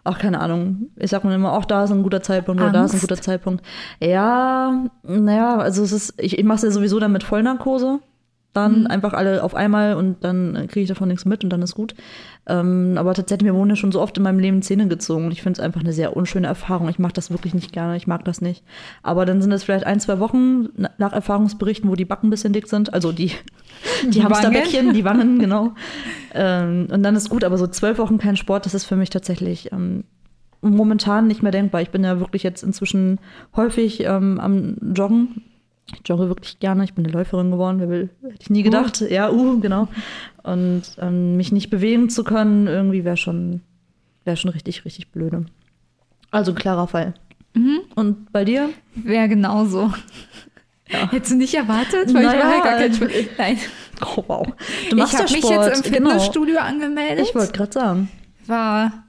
[0.05, 2.85] ach, keine Ahnung, ich sag mir immer, auch da ist ein guter Zeitpunkt oder da
[2.85, 3.09] ist ein Angst?
[3.09, 3.65] guter Zeitpunkt.
[4.01, 8.01] Ja, naja, also es ist, ich, ich mache es ja sowieso dann mit Vollnarkose.
[8.55, 11.75] Dann einfach alle auf einmal und dann kriege ich davon nichts mit und dann ist
[11.75, 11.95] gut.
[12.47, 15.33] Ähm, aber tatsächlich, mir wurden ja schon so oft in meinem Leben Zähne gezogen und
[15.33, 16.89] ich finde es einfach eine sehr unschöne Erfahrung.
[16.89, 18.63] Ich mache das wirklich nicht gerne, ich mag das nicht.
[19.03, 22.31] Aber dann sind es vielleicht ein, zwei Wochen na- nach Erfahrungsberichten, wo die Backen ein
[22.31, 23.33] bisschen dick sind, also die,
[24.05, 24.25] die Wangen.
[24.25, 25.73] Hamsterbäckchen, die Wangen, genau.
[26.33, 29.11] Ähm, und dann ist gut, aber so zwölf Wochen kein Sport, das ist für mich
[29.11, 30.05] tatsächlich ähm,
[30.63, 31.83] momentan nicht mehr denkbar.
[31.83, 33.19] Ich bin ja wirklich jetzt inzwischen
[33.57, 35.43] häufig ähm, am Joggen.
[35.93, 36.85] Ich jogge wirklich gerne.
[36.85, 37.79] Ich bin eine Läuferin geworden.
[37.79, 39.01] Wer will, hätte ich nie gedacht.
[39.03, 39.89] Ja, uh, genau.
[40.43, 43.61] Und ähm, mich nicht bewegen zu können, irgendwie wäre schon,
[44.25, 45.45] wäre schon richtig, richtig blöde.
[46.31, 47.15] Also ein klarer Fall.
[47.95, 48.71] Und bei dir?
[48.95, 49.93] Wäre genauso.
[50.87, 52.13] Hättest du nicht erwartet?
[52.13, 53.13] Weil ich Naja, mache gar keinen äh, Sport.
[53.39, 53.59] Nein.
[54.01, 54.45] Oh, wow.
[54.91, 56.11] Du machst ich habe ja mich jetzt im genau.
[56.11, 57.29] Fitnessstudio angemeldet.
[57.29, 58.09] Ich wollte gerade sagen.
[58.47, 59.05] war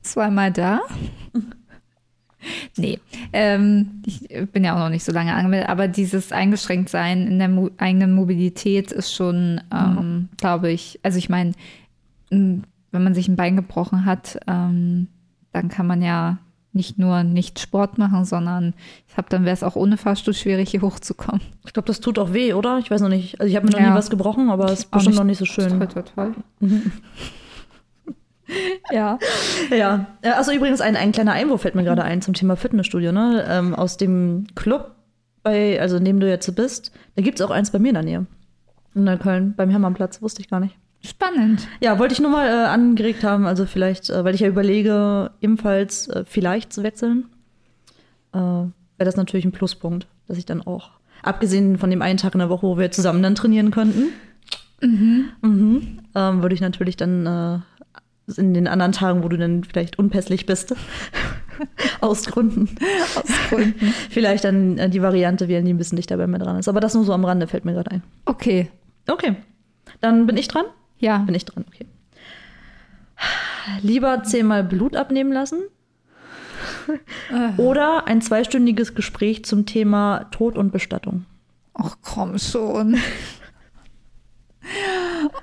[0.00, 0.80] zweimal da.
[2.76, 2.98] Nee,
[3.32, 7.48] ähm, ich bin ja auch noch nicht so lange angemeldet, aber dieses Eingeschränktsein in der
[7.48, 11.52] Mo eigenen Mobilität ist schon, ähm, glaube ich, also ich meine,
[12.30, 15.08] wenn man sich ein Bein gebrochen hat, ähm,
[15.52, 16.38] dann kann man ja
[16.72, 18.74] nicht nur nicht Sport machen, sondern
[19.08, 21.40] ich habe dann wäre es auch ohne Fahrstuhl schwierig, hier hochzukommen.
[21.66, 22.78] Ich glaube, das tut auch weh, oder?
[22.78, 23.40] Ich weiß noch nicht.
[23.40, 23.90] Also ich habe mir noch Ja.
[23.90, 25.68] nie was gebrochen, aber es ist Auch bestimmt nicht- noch nicht so schön.
[25.80, 26.34] Toll, toll, toll.
[28.90, 29.18] ja.
[29.70, 30.06] Ja.
[30.24, 33.44] Ja, Also übrigens ein, ein kleiner Einwurf fällt mir gerade ein zum Thema Fitnessstudio, ne?
[33.48, 34.94] Ähm, aus dem Club,
[35.42, 37.94] bei, also in dem du jetzt bist, da gibt es auch eins bei mir in
[37.94, 38.26] der Nähe.
[38.94, 40.76] In Neukölln, beim Hermannplatz, wusste ich gar nicht.
[41.02, 41.66] Spannend.
[41.80, 45.30] Ja, wollte ich nur mal äh, angeregt haben, also vielleicht, äh, weil ich ja überlege,
[45.40, 47.26] ebenfalls äh, vielleicht zu wechseln,
[48.32, 50.90] äh, wäre das natürlich ein Pluspunkt, dass ich dann auch,
[51.22, 54.12] abgesehen von dem einen Tag in der Woche, wo wir zusammen dann trainieren könnten,
[54.82, 56.00] mhm.
[56.14, 57.58] ähm, würde ich natürlich dann äh,
[58.38, 60.74] in den anderen Tagen, wo du dann vielleicht unpässlich bist,
[62.00, 62.68] aus Gründen,
[63.16, 63.94] Aus Gründen.
[64.10, 66.68] vielleicht dann äh, die Variante wählen, die ein bisschen dichter bei mir dran ist.
[66.68, 68.02] Aber das nur so am Rande fällt mir gerade ein.
[68.24, 68.70] Okay.
[69.08, 69.36] Okay,
[70.00, 70.64] dann bin ich dran.
[70.98, 71.18] Ja.
[71.18, 71.86] Bin ich dran, okay.
[73.82, 75.58] Lieber zehnmal Blut abnehmen lassen
[77.56, 81.24] oder ein zweistündiges Gespräch zum Thema Tod und Bestattung.
[81.74, 82.98] Ach komm schon.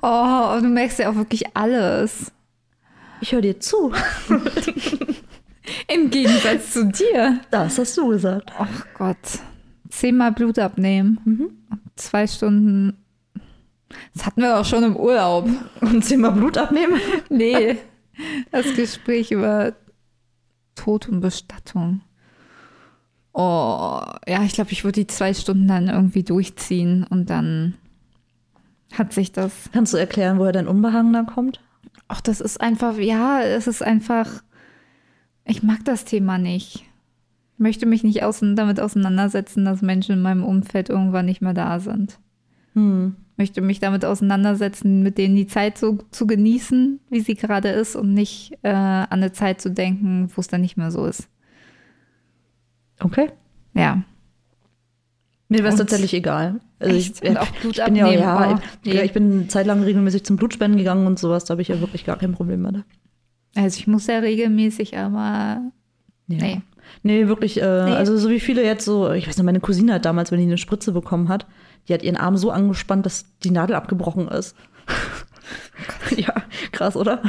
[0.01, 2.31] Oh, du merkst ja auch wirklich alles.
[3.21, 3.93] Ich höre dir zu.
[5.87, 7.39] Im Gegensatz zu dir.
[7.51, 8.51] Das hast du gesagt.
[8.57, 9.17] Ach Gott.
[9.89, 11.65] Zehnmal Blut abnehmen.
[11.95, 12.97] Zwei Stunden.
[14.13, 15.47] Das hatten wir auch schon im Urlaub.
[15.81, 16.99] Und zehnmal Blut abnehmen?
[17.29, 17.77] Nee.
[18.51, 19.73] Das Gespräch über
[20.75, 22.01] Tod und Bestattung.
[23.33, 27.75] Oh, ja, ich glaube, ich würde die zwei Stunden dann irgendwie durchziehen und dann
[28.93, 29.69] hat sich das.
[29.73, 31.61] Kannst du erklären, woher dein Unbehagen da kommt?
[32.07, 34.43] Ach, das ist einfach, ja, es ist einfach.
[35.45, 36.85] Ich mag das Thema nicht.
[37.53, 41.53] Ich möchte mich nicht außen, damit auseinandersetzen, dass Menschen in meinem Umfeld irgendwann nicht mehr
[41.53, 42.19] da sind.
[42.73, 43.15] Hm.
[43.31, 47.69] Ich möchte mich damit auseinandersetzen, mit denen die Zeit so zu genießen, wie sie gerade
[47.69, 51.05] ist, und nicht äh, an eine Zeit zu denken, wo es dann nicht mehr so
[51.05, 51.29] ist.
[52.99, 53.29] Okay.
[53.73, 54.03] Ja.
[55.49, 56.59] Mir wäre es tatsächlich egal.
[56.79, 57.23] Also Echt?
[57.23, 59.01] ich, Und auch ich Blut bin ja, abnehmen, ja, oh, ich, nee.
[59.01, 61.45] ich bin eine Zeit lang regelmäßig zum Blutspenden gegangen und sowas.
[61.45, 62.83] Da habe ich ja wirklich gar kein Problem mehr.
[63.55, 65.61] Also ich muss ja regelmäßig, aber
[66.27, 66.37] Ja.
[66.37, 66.61] nee.
[67.03, 67.91] Nee, wirklich, äh, Nee.
[67.95, 70.45] also so wie viele jetzt so, ich weiß noch, meine Cousine hat damals, wenn die
[70.45, 71.45] eine Spritze bekommen hat,
[71.87, 74.55] die hat ihren Arm so angespannt, dass die Nadel abgebrochen ist.
[76.17, 76.33] ja,
[76.71, 77.21] krass, oder?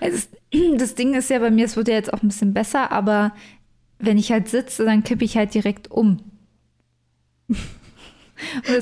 [0.00, 0.30] Es ist,
[0.78, 3.32] das Ding ist ja bei mir, es wird ja jetzt auch ein bisschen besser, aber
[3.98, 6.18] wenn ich halt sitze, dann kippe ich halt direkt um.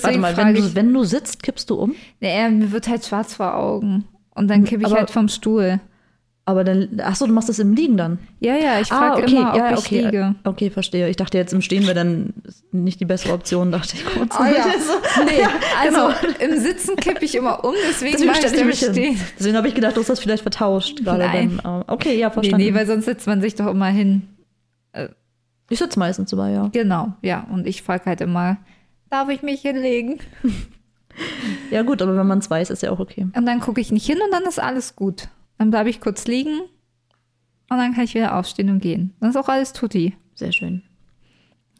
[0.02, 1.94] Warte mal, wenn ich, du, wenn du sitzt, kippst du um?
[2.20, 4.04] nee, mir wird halt schwarz vor Augen.
[4.34, 5.80] Und dann kippe ich Aber- halt vom Stuhl.
[6.44, 8.18] Aber dann, ach so, du machst das im Liegen dann.
[8.40, 10.00] Ja, ja, ich Ah, frage okay, immer, ob ja, ich okay.
[10.04, 10.34] liege.
[10.42, 11.08] Okay, verstehe.
[11.08, 12.34] Ich dachte jetzt im Stehen wäre dann
[12.72, 14.34] nicht die bessere Option, dachte ich kurz.
[14.36, 14.64] Ah, ja.
[14.80, 15.22] So.
[15.24, 15.44] Nee,
[15.80, 16.34] also genau.
[16.52, 18.90] im Sitzen kippe ich immer um, deswegen, Deswegen ich ich mich hin.
[18.92, 19.20] Stehen.
[19.38, 21.26] Deswegen habe ich gedacht, du hast das vielleicht vertauscht gerade.
[21.26, 21.60] Nein.
[21.62, 22.66] Dann, äh, okay, ja, Nee, verstanden.
[22.66, 24.22] nee, weil sonst setzt man sich doch immer hin.
[25.72, 26.68] Ich sitze meistens dabei, ja.
[26.68, 27.46] Genau, ja.
[27.50, 28.58] Und ich frage halt immer,
[29.10, 30.18] darf ich mich hinlegen?
[31.70, 33.26] Ja gut, aber wenn man es weiß, ist ja auch okay.
[33.34, 35.28] Und dann gucke ich nicht hin und dann ist alles gut.
[35.58, 39.14] Dann bleibe ich kurz liegen und dann kann ich wieder aufstehen und gehen.
[39.20, 40.16] Dann ist auch alles tutti.
[40.34, 40.82] Sehr schön.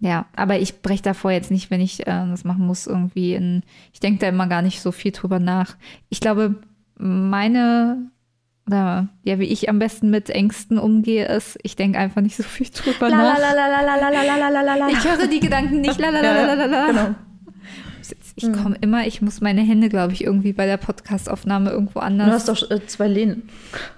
[0.01, 3.63] Ja, aber ich breche davor jetzt nicht, wenn ich äh, das machen muss, irgendwie in.
[3.93, 5.77] Ich denke da immer gar nicht so viel drüber nach.
[6.09, 6.57] Ich glaube,
[6.97, 8.11] meine,
[8.69, 12.69] ja, wie ich am besten mit Ängsten umgehe, ist, ich denke einfach nicht so viel
[12.69, 13.37] drüber nach.
[14.89, 15.99] Ich höre die Gedanken nicht.
[15.99, 17.15] Genau.
[18.35, 22.29] Ich komme immer, ich muss meine Hände, glaube ich, irgendwie bei der Podcastaufnahme irgendwo anders.
[22.29, 23.49] Du hast doch äh, zwei Lehnen.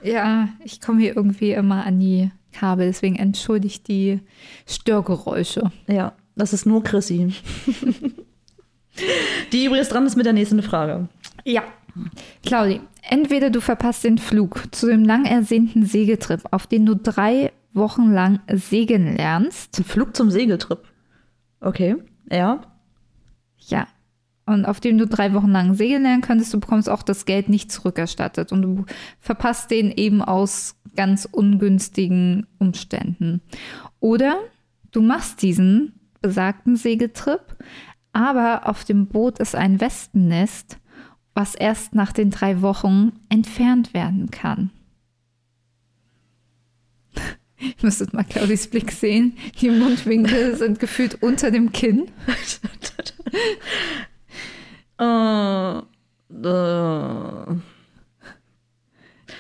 [0.03, 4.21] Ja, ich komme hier irgendwie immer an die Kabel, deswegen entschuldigt die
[4.67, 5.71] Störgeräusche.
[5.87, 7.33] Ja, das ist nur Chrissy.
[9.53, 11.09] Die übrigens dran ist mit der nächsten Frage.
[11.45, 11.63] Ja.
[12.45, 17.53] Claudi, entweder du verpasst den Flug zu dem lang ersehnten Segeltrip, auf den du drei
[17.73, 19.79] Wochen lang segeln lernst.
[19.79, 20.81] Ein Flug zum Segeltrip.
[21.61, 21.97] Okay,
[22.31, 22.61] ja.
[23.59, 23.89] Ja.
[24.47, 27.49] Und auf dem du drei Wochen lang segeln lernen könntest, du bekommst auch das Geld
[27.49, 28.53] nicht zurückerstattet.
[28.53, 28.85] Und du
[29.19, 33.41] verpasst den eben aus ganz ungünstigen Umständen.
[34.01, 34.37] Oder
[34.93, 37.57] du machst diesen besagten Segeltrip,
[38.13, 40.79] aber auf dem Boot ist ein Wespennest,
[41.35, 44.71] was erst nach den drei Wochen entfernt werden kann.
[47.59, 49.37] Ihr müsstet mal Claudis Blick sehen.
[49.61, 52.11] Die Mundwinkel sind gefühlt unter dem Kinn.
[54.99, 55.83] Äh, äh,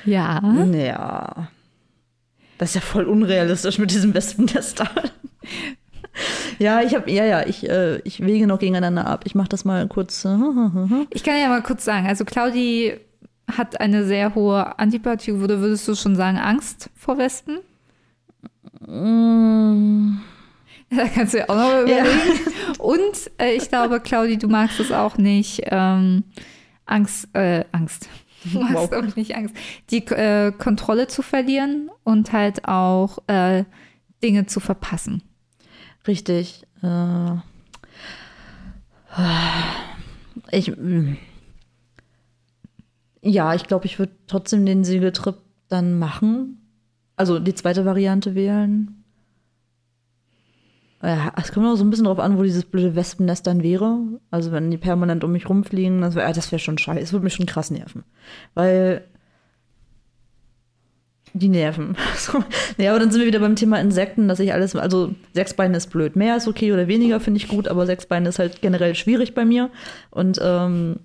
[0.04, 0.42] Ja.
[0.72, 1.48] ja.
[2.59, 4.90] Das ist ja voll unrealistisch mit diesem Wespennest da.
[6.59, 9.22] Ja, ich habe, ja, ja, ich, äh, ich wege noch gegeneinander ab.
[9.24, 10.24] Ich mache das mal kurz.
[10.24, 10.37] äh,
[11.11, 12.94] Ich kann ja mal kurz sagen, also Claudi
[13.50, 17.59] hat eine sehr hohe Antipathie, würde, würdest du schon sagen, Angst vor Wespen?
[18.87, 20.18] Mm,
[20.90, 22.00] Da kannst du ja auch noch mal Ja.
[22.05, 22.79] überlegen.
[22.79, 25.62] Und äh, ich glaube, Claudi, du magst es auch nicht.
[25.66, 26.24] Ähm,
[26.87, 28.09] Angst, äh, Angst.
[28.44, 28.92] Du magst Wow.
[28.92, 29.55] auch nicht Angst.
[29.90, 33.64] Die äh, Kontrolle zu verlieren und halt auch äh,
[34.22, 35.22] Dinge zu verpassen.
[36.06, 36.66] Richtig.
[36.82, 37.36] Äh,
[40.50, 40.72] ich.
[43.22, 45.38] Ja, ich glaube, ich würde trotzdem den Segeltrip
[45.68, 46.60] dann machen.
[47.16, 49.04] Also die zweite Variante wählen.
[51.02, 53.98] Ja, es kommt auch so ein bisschen drauf an, wo dieses blöde Wespennest dann wäre.
[54.30, 57.00] Also wenn die permanent um mich rumfliegen, das wäre das wär schon scheiße.
[57.00, 58.04] Es würde mich schon krass nerven.
[58.54, 59.06] Weil
[61.34, 61.96] die Nerven.
[62.16, 62.42] So.
[62.78, 65.76] Ja, aber dann sind wir wieder beim Thema Insekten, dass ich alles, also sechs Beine
[65.76, 66.16] ist blöd.
[66.16, 69.35] Mehr ist okay oder weniger finde ich gut, aber sechs Beine ist halt generell schwierig
[69.35, 69.70] bei mir.
[70.10, 70.96] Und ähm,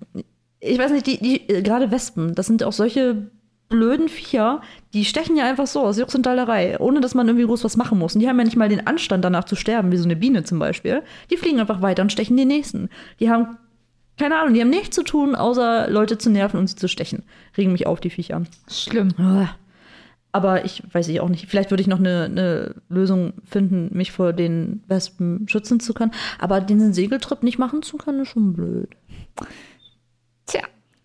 [0.60, 3.26] ich weiß nicht, die, die äh, gerade Wespen, das sind auch solche
[3.68, 4.62] blöden Viecher,
[4.94, 7.76] die stechen ja einfach so aus Jux und Dallerei, ohne dass man irgendwie groß was
[7.76, 8.14] machen muss.
[8.14, 10.44] Und die haben ja nicht mal den Anstand, danach zu sterben, wie so eine Biene
[10.44, 11.02] zum Beispiel.
[11.30, 12.88] Die fliegen einfach weiter und stechen die nächsten.
[13.20, 13.58] Die haben,
[14.18, 17.22] keine Ahnung, die haben nichts zu tun, außer Leute zu nerven und sie zu stechen.
[17.56, 18.42] Regen mich auf, die Viecher.
[18.68, 19.14] Schlimm.
[20.32, 21.46] Aber ich weiß ich auch nicht.
[21.48, 26.12] Vielleicht würde ich noch eine, eine Lösung finden, mich vor den Wespen schützen zu können.
[26.38, 28.90] Aber den Segeltrip nicht machen zu können, ist schon blöd.
[30.46, 30.62] Tja,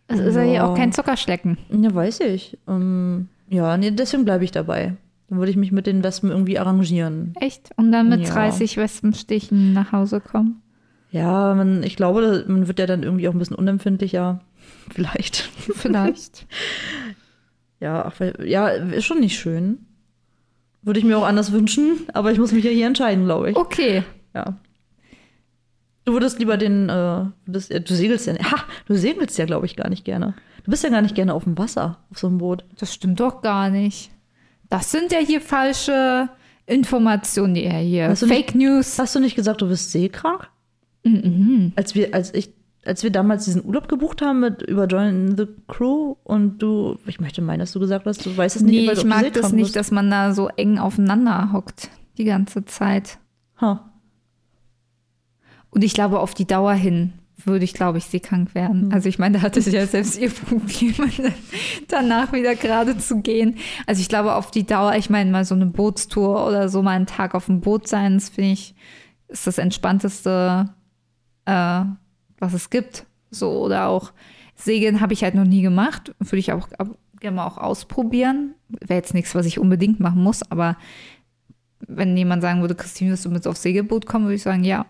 [0.07, 1.57] es ist ja hier auch kein Zuckerschlecken.
[1.71, 2.57] Ja, weiß ich.
[2.67, 4.95] Ähm, ja, nee, deswegen bleibe ich dabei.
[5.27, 7.33] Dann würde ich mich mit den Wespen irgendwie arrangieren.
[7.39, 7.71] Echt?
[7.77, 8.33] Und dann mit Ja.
[8.33, 10.61] 30 Wespenstichen nach Hause kommen?
[11.09, 14.41] Ja, man, ich glaube, man wird ja dann irgendwie auch ein bisschen unempfindlicher.
[14.93, 15.49] Vielleicht.
[15.73, 16.45] Vielleicht.
[17.79, 19.85] Ja, ach, ja, ist schon nicht schön.
[20.81, 23.55] Würde ich mir auch anders wünschen, aber ich muss mich ja hier entscheiden, glaube ich.
[23.55, 24.03] Okay.
[24.33, 24.57] Ja.
[26.05, 29.65] Du würdest lieber den, äh, würdest, äh, du segelst ja, ha, du segelst ja, glaube
[29.65, 30.35] ich, gar nicht gerne.
[30.63, 32.63] Du bist ja gar nicht gerne auf dem Wasser, auf so einem Boot.
[32.77, 34.11] Das stimmt doch gar nicht.
[34.69, 36.29] Das sind ja hier falsche
[36.67, 38.09] Informationen, die er hier.
[38.09, 38.97] Hast Fake News.
[38.99, 40.49] Hast du nicht gesagt, du bist seekrank?
[41.03, 41.73] Mhm.
[41.75, 42.51] Als wir, als ich,
[42.85, 47.19] als wir damals diesen Urlaub gebucht haben mit über Join the Crew und du, ich
[47.19, 49.75] möchte meinen, dass du gesagt hast, du weißt es nicht, Nee, ich mag das nicht,
[49.75, 53.17] dass man da so eng aufeinander hockt die ganze Zeit.
[53.59, 53.91] Ha.
[55.69, 57.13] Und ich glaube, auf die Dauer hin
[57.43, 58.93] würde ich, glaube ich, seekrank werden.
[58.93, 61.11] Also ich meine, da hatte sie ja selbst ihr Probleme,
[61.87, 63.57] danach wieder gerade zu gehen.
[63.85, 66.91] Also ich glaube, auf die Dauer, ich meine, mal so eine Bootstour oder so mal
[66.91, 68.75] einen Tag auf dem Boot sein, das finde ich,
[69.27, 70.69] ist das Entspannteste,
[71.45, 71.81] äh,
[72.39, 73.05] was es gibt.
[73.31, 74.11] So, oder auch
[74.55, 76.13] Segeln habe ich halt noch nie gemacht.
[76.19, 76.69] Würde ich auch
[77.19, 78.55] gerne mal auch ausprobieren.
[78.69, 80.77] Wäre jetzt nichts, was ich unbedingt machen muss, aber
[81.87, 84.85] wenn jemand sagen würde, Christine, willst du mit aufs Segelboot kommen, würde ich sagen, ja.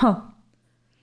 [0.00, 0.34] Ha.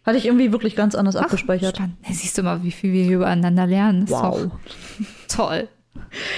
[0.05, 1.77] Hatte ich irgendwie wirklich ganz anders abgespeichert.
[1.77, 1.93] Stand.
[2.09, 4.09] Siehst du mal, wie viel wir hier übereinander lernen.
[4.09, 4.51] Wow.
[5.29, 5.69] toll.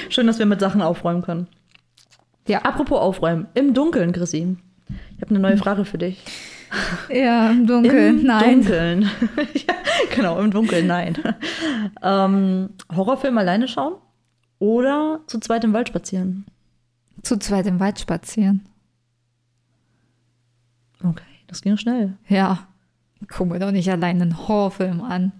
[0.09, 1.47] Schön, dass wir mit Sachen aufräumen können.
[2.47, 2.59] Ja.
[2.61, 3.47] Apropos aufräumen.
[3.55, 4.57] Im Dunkeln, Chrissine.
[5.15, 6.23] Ich habe eine neue Frage für dich.
[7.09, 8.19] Ja, im Dunkeln.
[8.19, 8.61] Im Nein.
[8.61, 9.01] Dunkeln.
[9.53, 9.73] ja,
[10.15, 11.17] genau, im Dunkeln, nein.
[12.01, 13.95] ähm, Horrorfilm alleine schauen
[14.59, 16.45] oder zu zweit im Wald spazieren?
[17.21, 18.67] Zu zweit im Wald spazieren.
[21.03, 22.17] Okay, das ging schnell.
[22.27, 22.67] Ja.
[23.27, 25.31] Guck mir doch nicht allein einen Horrorfilm an.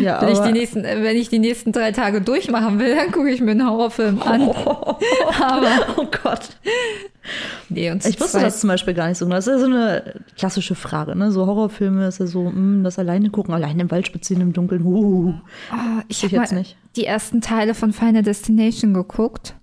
[0.00, 3.30] Ja, Wenn ich, die nächsten, wenn ich die nächsten drei Tage durchmachen will, dann gucke
[3.30, 4.42] ich mir einen Horrorfilm an.
[5.40, 6.56] Aber oh Gott.
[7.68, 9.36] Nee, und Ich wusste das zum Beispiel gar nicht so genau.
[9.36, 11.32] Das ist ja so eine klassische Frage, ne?
[11.32, 14.82] So Horrorfilme ist ja so, mh, das alleine gucken, alleine im Wald spazieren im Dunkeln.
[14.82, 15.34] Uh.
[15.70, 16.76] Ah, ich habe jetzt nicht.
[16.96, 19.54] die ersten Teile von Final Destination geguckt.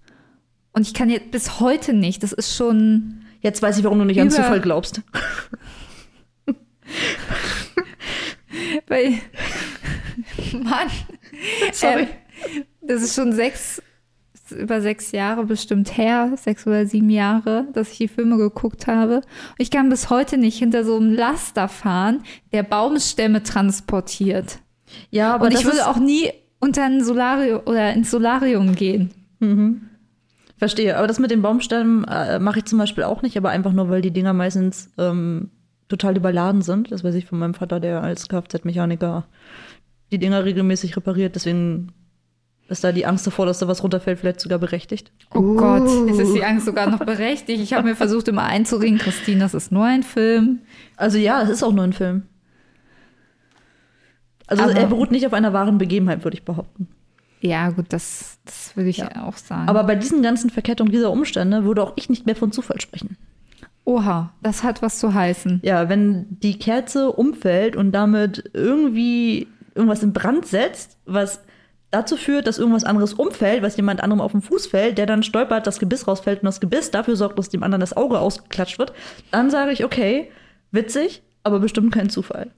[0.74, 2.24] Und ich kann jetzt bis heute nicht.
[2.24, 3.22] Das ist schon.
[3.41, 5.01] Jetzt weiß ich, warum du nicht an Zufall glaubst.
[8.88, 9.14] Weil.
[10.64, 10.88] Mann.
[11.72, 12.03] Sorry.
[12.03, 12.07] Ähm,
[12.82, 13.82] das ist schon sechs,
[14.54, 19.22] über sechs Jahre bestimmt her, sechs oder sieben Jahre, dass ich die Filme geguckt habe.
[19.58, 24.60] Ich kann bis heute nicht hinter so einem Laster fahren, der Baumstämme transportiert.
[25.10, 29.12] Ja, aber Und ich würde auch nie unter ein Solarium oder ins Solarium gehen.
[30.58, 33.74] Verstehe, aber das mit den Baumstämmen äh, mache ich zum Beispiel auch nicht, aber einfach
[33.74, 35.49] nur, weil die Dinger meistens ähm,
[35.89, 36.91] total überladen sind.
[36.91, 39.26] Das weiß ich von meinem Vater, der als Kfz-Mechaniker
[40.12, 41.36] die Dinger regelmäßig repariert.
[41.36, 41.91] Deswegen
[42.74, 45.11] ist da die Angst davor, dass da was runterfällt, vielleicht sogar berechtigt.
[45.34, 47.61] Oh Gott, ist die Angst sogar noch berechtigt.
[47.61, 50.59] Ich habe mir versucht, immer einzureden, Christine, das ist nur ein Film.
[50.97, 52.24] Also ja, es ist auch nur ein Film.
[54.47, 56.88] Also Aber- er beruht nicht auf einer wahren Begebenheit, würde ich behaupten.
[57.41, 59.26] Ja, gut, das, das würde ich Ja.
[59.26, 59.67] auch sagen.
[59.67, 63.17] Aber bei diesen ganzen Verkettungen dieser Umstände würde auch ich nicht mehr von Zufall sprechen.
[63.86, 65.59] Oha, das hat was zu heißen.
[65.63, 71.41] Ja, wenn die Kerze umfällt und damit irgendwie irgendwas in Brand setzt, was
[71.93, 75.23] dazu führt, dass irgendwas anderes umfällt, was jemand anderem auf den Fuß fällt, der dann
[75.23, 78.79] stolpert, das Gebiss rausfällt und das Gebiss dafür sorgt, dass dem anderen das Auge ausgeklatscht
[78.79, 78.93] wird,
[79.31, 80.31] dann sage ich, okay,
[80.71, 82.51] witzig, aber bestimmt kein Zufall.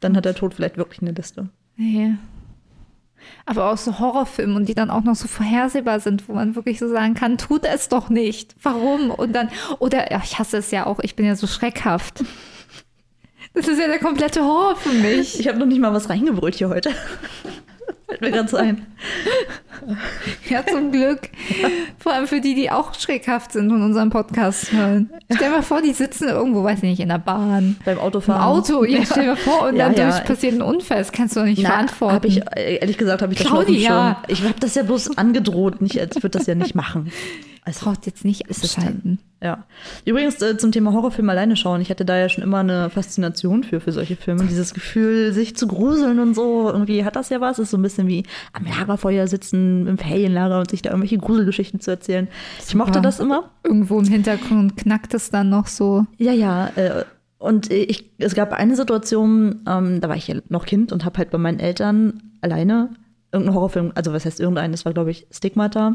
[0.00, 1.48] Dann hat der Tod vielleicht wirklich eine Liste.
[1.76, 2.14] Nee.
[3.44, 6.78] Aber auch so Horrorfilme und die dann auch noch so vorhersehbar sind, wo man wirklich
[6.78, 8.54] so sagen kann, tut es doch nicht.
[8.62, 9.10] Warum?
[9.10, 9.48] Und dann,
[9.80, 12.24] oder, ja, ich hasse es ja auch, ich bin ja so schreckhaft.
[13.54, 15.40] Das ist ja der komplette Horror für mich.
[15.40, 16.90] Ich habe noch nicht mal was reingebrüllt hier heute.
[18.06, 18.86] Fällt mir ganz ein.
[20.48, 21.28] Ja, zum Glück.
[21.98, 25.10] Vor allem für die, die auch schreckhaft sind und unseren Podcast hören.
[25.32, 27.76] Stell dir mal vor, die sitzen irgendwo, weiß ich nicht, in der Bahn.
[27.84, 28.42] Beim Im Autofahren.
[28.42, 30.20] Auto, ja, stell dir mal vor, und Ja, dann ja.
[30.20, 30.98] passiert ein Unfall.
[30.98, 32.14] Das kannst du doch nicht Na, verantworten.
[32.14, 34.22] Hab ich, ehrlich gesagt, habe ich das schon Claudia.
[34.28, 37.10] Ich habe das ja bloß angedroht, nicht, als würde das ja nicht machen.
[37.64, 39.18] Also, braucht jetzt nicht ist es abschalten.
[39.42, 39.64] ja.
[40.04, 41.80] Übrigens äh, zum Thema Horrorfilm alleine schauen.
[41.80, 44.44] Ich hatte da ja schon immer eine Faszination für, für solche Filme.
[44.44, 46.70] Dieses Gefühl, sich zu gruseln und so.
[46.70, 47.58] Irgendwie hat das ja was.
[47.58, 48.22] Ist so ein bisschen wie
[48.52, 52.28] am Lagerfeuer sitzen, im Ferienlager und sich da irgendwelche Gruselgeschichten zu erzählen.
[52.66, 53.02] Ich mochte Super.
[53.02, 53.50] das immer.
[53.64, 56.06] Irgendwo im Hintergrund knackt es dann noch so.
[56.18, 56.68] Ja, ja.
[56.76, 57.04] Äh,
[57.38, 61.18] und ich, es gab eine Situation, ähm, da war ich ja noch Kind und habe
[61.18, 62.90] halt bei meinen Eltern alleine
[63.32, 65.94] irgendeinen Horrorfilm, also was heißt irgendeinen, das war glaube ich Stigmata.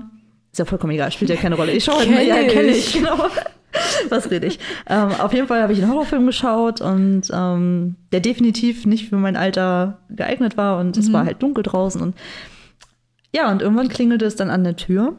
[0.52, 1.72] Ist ja vollkommen egal, spielt ja keine Rolle.
[1.72, 2.52] Ich schaue halt ja, ich.
[2.52, 3.18] kenne ich, genau.
[4.10, 4.60] Was rede ich?
[4.90, 9.16] Ähm, auf jeden Fall habe ich einen Horrorfilm geschaut und ähm, der definitiv nicht für
[9.16, 12.16] mein Alter geeignet war und es war halt dunkel draußen und
[13.34, 15.16] ja, und irgendwann klingelte es dann an der Tür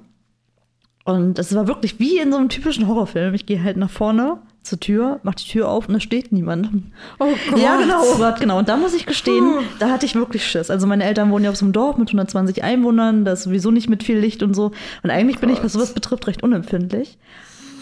[1.05, 3.35] Und das war wirklich wie in so einem typischen Horrorfilm.
[3.35, 6.71] Ich gehe halt nach vorne zur Tür, mach die Tür auf und da steht niemand.
[7.19, 7.59] Oh Gott.
[7.59, 8.59] Ja, genau, oh Gott, genau.
[8.59, 10.71] Und da muss ich gestehen, da hatte ich wirklich Schiss.
[10.71, 13.73] Also meine Eltern wohnen ja auf so einem Dorf mit 120 Einwohnern, da ist sowieso
[13.73, 14.71] nicht mit viel Licht und so.
[15.03, 17.19] Und eigentlich bin ich, was sowas betrifft, recht unempfindlich.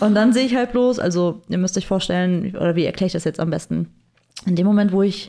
[0.00, 3.12] Und dann sehe ich halt bloß, also ihr müsst euch vorstellen, oder wie erkläre ich
[3.12, 3.90] das jetzt am besten?
[4.46, 5.28] In dem Moment, wo ich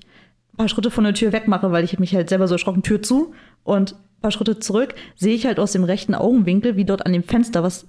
[0.53, 3.01] ein paar Schritte von der Tür wegmache, weil ich mich halt selber so erschrocken, Tür
[3.01, 3.33] zu
[3.65, 7.23] und paar Schritte zurück, sehe ich halt aus dem rechten Augenwinkel, wie dort an dem
[7.23, 7.85] Fenster was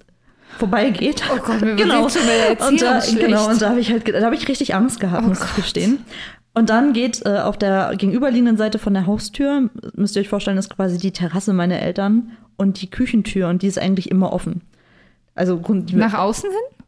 [0.57, 1.23] vorbeigeht.
[1.33, 2.09] Oh Gott, mir genau.
[2.09, 3.19] schon wieder und da, schlecht.
[3.19, 5.55] genau, und da habe ich halt, da habe ich richtig Angst gehabt, Oh muss ich
[5.55, 5.99] gestehen.
[6.53, 10.57] Und dann geht äh, auf der gegenüberliegenden Seite von der Haustür, müsst ihr euch vorstellen,
[10.57, 14.61] ist quasi die Terrasse meiner Eltern und die Küchentür und die ist eigentlich immer offen.
[15.33, 15.59] Also
[15.93, 16.82] Nach außen hin?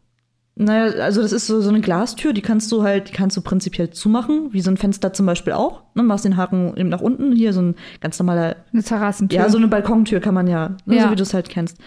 [0.56, 3.42] Naja, also das ist so, so eine Glastür, die kannst du halt, die kannst du
[3.42, 5.82] prinzipiell zumachen, wie so ein Fenster zum Beispiel auch.
[5.96, 9.38] Ne, machst den Haken eben nach unten, hier so ein ganz normaler, Eine Terrassentür.
[9.40, 11.04] ja, so eine Balkontür kann man ja, ne, Ja.
[11.06, 11.78] so wie du es halt kennst.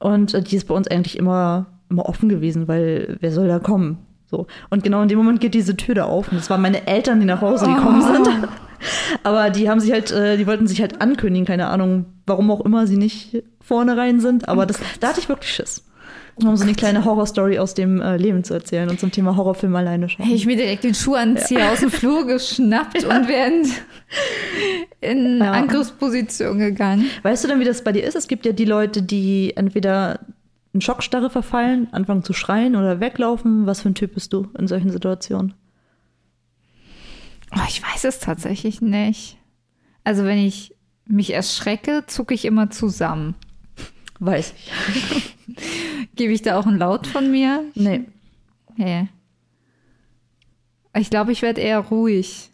[0.00, 3.58] Und äh, die ist bei uns eigentlich immer, immer offen gewesen, weil wer soll da
[3.60, 3.98] kommen?
[4.26, 4.46] So.
[4.68, 6.30] Und genau in dem Moment geht diese Tür da auf.
[6.30, 8.12] Und das waren meine Eltern, die nach Hause gekommen Oh.
[8.12, 8.28] sind.
[9.24, 12.60] Aber die haben sich halt, äh, die wollten sich halt ankündigen, keine Ahnung, warum auch
[12.60, 14.48] immer sie nicht vorne rein sind.
[14.48, 15.84] Aber das, da hatte ich wirklich Schiss.
[16.44, 19.74] Um so eine kleine Horrorstory aus dem äh, Leben zu erzählen und zum Thema Horrorfilm
[19.74, 20.24] alleine schauen.
[20.24, 23.66] Hätte ich mir direkt den Schuh anziehe, aus dem Flur geschnappt und wären
[25.00, 25.52] in Ja.
[25.52, 27.06] Angriffsposition gegangen.
[27.22, 28.14] Weißt du denn, wie das bei dir ist?
[28.14, 30.20] Es gibt ja die Leute, die entweder
[30.72, 33.66] in Schockstarre verfallen, anfangen zu schreien oder weglaufen.
[33.66, 35.54] Was für ein Typ bist du in solchen Situationen?
[37.56, 39.38] Oh, ich weiß es tatsächlich nicht.
[40.04, 40.74] Also wenn ich
[41.06, 43.34] mich erschrecke, zucke ich immer zusammen.
[44.20, 45.36] Weiß ich.
[46.16, 47.64] Gebe ich da auch einen Laut von mir?
[47.74, 48.04] Nee.
[48.76, 49.08] Nee.
[50.96, 52.50] Ich glaube, ich werde eher ruhig.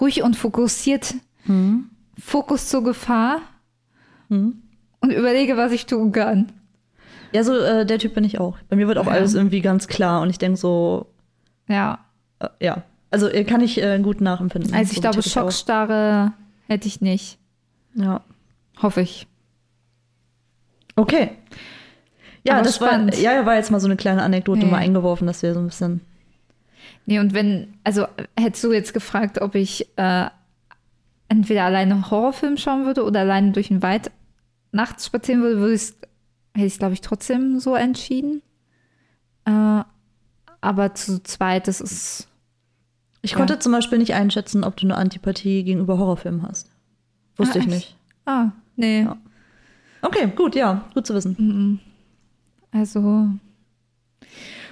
[0.00, 1.14] Ruhig und fokussiert.
[1.44, 1.90] Hm.
[2.18, 3.40] Fokus zur Gefahr
[4.28, 4.62] Hm.
[5.00, 6.52] und überlege, was ich tun kann.
[7.32, 8.56] Ja, so äh, der Typ bin ich auch.
[8.68, 9.12] Bei mir wird auch Ja.
[9.12, 11.06] alles irgendwie ganz klar und ich denke so,
[11.68, 11.98] Ja.
[12.40, 12.82] äh, ja.
[13.10, 14.74] Also äh, kann ich äh, gut nachempfinden.
[14.74, 15.22] Also ich So glaube.
[15.22, 16.32] Schockstarre
[16.66, 17.38] hätte ich nicht.
[17.94, 18.22] Ja.
[18.82, 19.26] Hoffe ich.
[20.96, 21.30] Okay.
[22.44, 23.18] Ja, Aber das war, spannend.
[23.20, 24.68] ja, war jetzt mal so eine kleine Anekdote Ja.
[24.68, 26.00] mal eingeworfen, dass wir so ein bisschen.
[27.06, 28.06] Nee, und wenn, also
[28.38, 30.26] hättest du jetzt gefragt, ob ich äh,
[31.28, 34.10] entweder alleine Horrorfilm schauen würde oder alleine durch den Wald
[34.72, 35.94] nachts spazieren würde, würde ich's,
[36.54, 38.42] hätte ich glaube ich, trotzdem so entschieden.
[39.44, 39.82] Äh,
[40.60, 42.28] aber zu zweit, das ist.
[43.22, 43.36] Ich Ja.
[43.38, 46.70] konnte zum Beispiel nicht einschätzen, ob du eine Antipathie gegenüber Horrorfilmen hast.
[47.36, 47.96] Wusste Ah, ich nicht.
[48.24, 49.02] Ah, nee.
[49.02, 49.16] Ja.
[50.06, 51.80] Okay, gut, ja, gut zu wissen.
[52.70, 53.28] Also.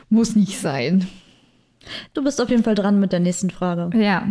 [0.09, 1.09] Muss nicht sein.
[2.13, 3.91] Du bist auf jeden Fall dran mit der nächsten Frage.
[3.99, 4.29] Ja.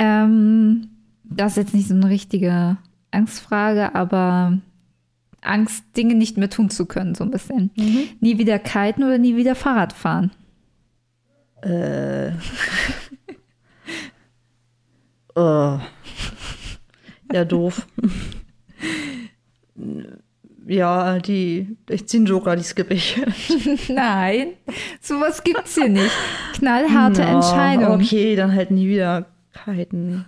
[0.00, 0.88] Ähm,
[1.22, 2.78] das ist jetzt nicht so eine richtige
[3.12, 4.58] Angstfrage, aber
[5.40, 7.70] Angst, Dinge nicht mehr tun zu können, so ein bisschen.
[8.20, 10.32] Nie wieder kiten oder nie wieder Fahrrad fahren.
[11.62, 12.32] Äh.
[15.36, 15.78] oh.
[17.32, 17.86] Ja, doof.
[20.66, 21.76] ja, die.
[21.88, 23.20] Ich einen Joker, die skippe ich.
[23.88, 24.48] Nein,
[25.00, 26.10] sowas gibt's hier nicht.
[26.54, 27.94] Knallharte Ja, Entscheidung.
[28.00, 29.26] Okay, dann halt nie wieder
[29.64, 30.24] kiten.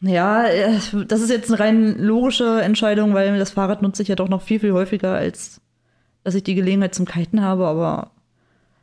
[0.00, 4.16] Ja, äh, das ist jetzt eine rein logische Entscheidung, weil das Fahrrad nutze ich ja
[4.16, 5.60] doch noch viel, viel häufiger, als
[6.24, 8.10] dass ich die Gelegenheit zum Kiten habe, aber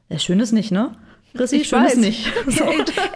[0.07, 0.91] ja, schön ist nicht, ne?
[1.35, 1.93] Chrissy, Ich schön weiß.
[1.93, 2.31] ist nicht.
[2.47, 2.63] So.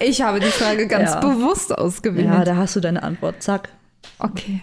[0.01, 1.19] Ich habe die Frage ganz Ja.
[1.21, 2.25] bewusst ausgewählt.
[2.27, 3.41] Ja, da hast du deine Antwort.
[3.41, 3.69] Zack.
[4.19, 4.61] okay.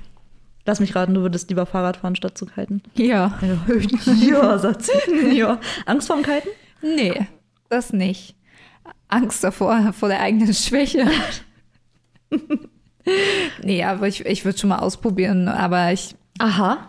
[0.67, 2.83] Lass mich raten, du würdest lieber Fahrrad fahren, statt zu kiten.
[2.95, 3.39] Ja.
[4.21, 5.37] ja, sagt sie.
[5.37, 5.59] Ja.
[5.87, 6.49] Angst vorm Kiten?
[6.83, 7.27] Nee,
[7.69, 8.35] das nicht.
[9.09, 11.07] Angst davor, vor der eigenen Schwäche.
[13.63, 15.49] nee, aber ich, ich würde schon mal ausprobieren.
[15.49, 16.89] Aber ich, Aha.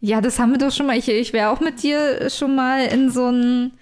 [0.00, 0.96] ja, das haben wir doch schon mal.
[0.96, 3.72] Ich, ich wäre auch mit dir schon mal in so ein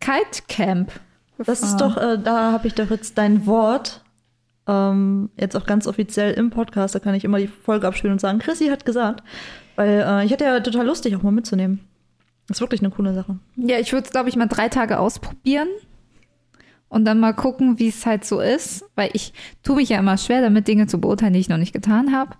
[0.00, 0.92] Kite-Camp.
[1.38, 4.01] Das ist doch, äh, da habe ich doch jetzt dein Wort.
[4.66, 8.20] Ähm, jetzt auch ganz offiziell im Podcast, da kann ich immer die Folge abspielen und
[8.20, 9.22] sagen, Chrissy hat gesagt.
[9.76, 11.80] Weil äh, ich hätte ja total lustig, auch mal mitzunehmen.
[12.46, 13.38] Das ist wirklich eine coole Sache.
[13.56, 15.68] Ja, ich würde es, glaube ich, mal drei Tage ausprobieren.
[16.88, 18.84] Und dann mal gucken, wie es halt so ist.
[18.94, 19.32] Weil ich
[19.62, 22.36] tue mich ja immer schwer, damit Dinge zu beurteilen, die ich noch nicht getan habe.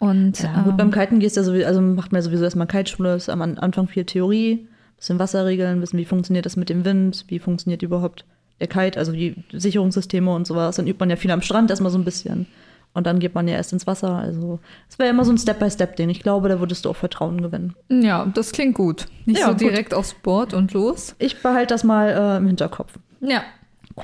[0.00, 2.42] Und Ja, ähm, gut, beim Kiten gehst du ja sowieso, also macht man ja sowieso
[2.44, 4.66] erstmal Kiteschule, ist am An- Anfang viel Theorie,
[4.96, 8.24] bisschen Wasserregeln, wissen, wie funktioniert das mit dem Wind, wie funktioniert überhaupt
[8.62, 10.76] der Kite, also die Sicherungssysteme und sowas.
[10.76, 12.46] Dann übt man ja viel am Strand erstmal so ein bisschen.
[12.94, 14.14] Und dann geht man ja erst ins Wasser.
[14.16, 14.58] Also
[14.88, 16.10] es wäre immer so ein Step-by-Step-Ding.
[16.10, 17.74] Ich glaube, da würdest du auch Vertrauen gewinnen.
[17.88, 19.06] ja, das klingt gut.
[19.26, 19.60] Nicht Ja, so gut.
[19.62, 21.14] direkt aufs Board und los.
[21.18, 22.92] Ich behalte das mal äh, im Hinterkopf.
[23.20, 23.42] Ja,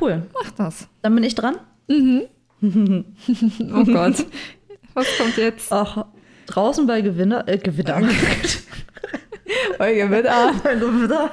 [0.00, 0.22] Cool.
[0.34, 0.88] mach das.
[1.02, 1.56] Dann bin ich dran.
[2.60, 4.26] Oh Gott.
[4.94, 5.72] Was kommt jetzt?
[5.72, 6.06] Ach,
[6.46, 8.00] draußen bei Gewinner, äh, Gewinner.
[9.78, 10.52] Bei Gewitter.
[10.62, 11.30] bei Gewitter.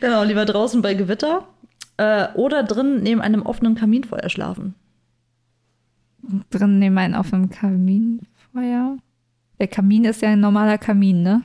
[0.00, 1.46] Genau, lieber draußen bei Gewitter.
[2.00, 4.74] Äh, oder drin neben einem offenen Kaminfeuer schlafen.
[6.48, 8.96] Drin neben einem offenen Kaminfeuer.
[9.58, 11.42] Der Kamin ist ja ein normaler Kamin, ne?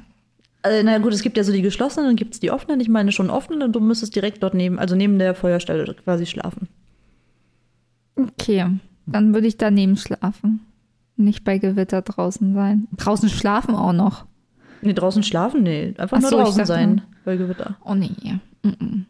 [0.62, 2.80] Also, na gut, es gibt ja so die geschlossenen, dann gibt es die offenen.
[2.80, 6.26] Ich meine schon offenen und du müsstest direkt dort neben, also neben der Feuerstelle quasi
[6.26, 6.70] schlafen.
[8.16, 8.66] Okay,
[9.06, 10.62] dann würde ich daneben schlafen.
[11.18, 12.88] Nicht bei Gewitter draußen sein.
[12.96, 14.26] Draußen schlafen auch noch.
[14.82, 15.64] Nee, draußen schlafen?
[15.64, 17.76] Nee, einfach Ach nur so, draußen dachte- sein bei Gewitter.
[17.84, 18.12] Oh nee.
[18.64, 19.04] Mm-mm.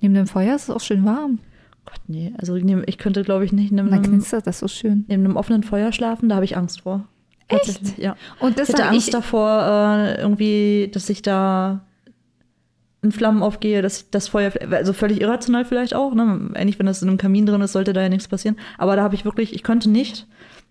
[0.00, 1.38] Neben dem Feuer ist es auch schön warm.
[1.84, 2.32] Gott, nee.
[2.38, 5.04] Also ich könnte, glaube ich, nicht neben einem, knistert das so schön.
[5.08, 6.28] neben einem offenen Feuer schlafen.
[6.28, 7.06] Da habe ich Angst vor.
[7.48, 7.98] Echt?
[7.98, 8.16] Ja.
[8.38, 11.84] Und Ich das hätte hab Angst ich, davor, äh, irgendwie, dass ich da
[13.02, 16.50] in Flammen aufgehe, dass ich das Feuer, also völlig irrational vielleicht auch, ne?
[16.54, 18.56] Eigentlich, wenn das in einem Kamin drin ist, sollte da ja nichts passieren.
[18.78, 20.26] Aber da habe ich wirklich, ich könnte nicht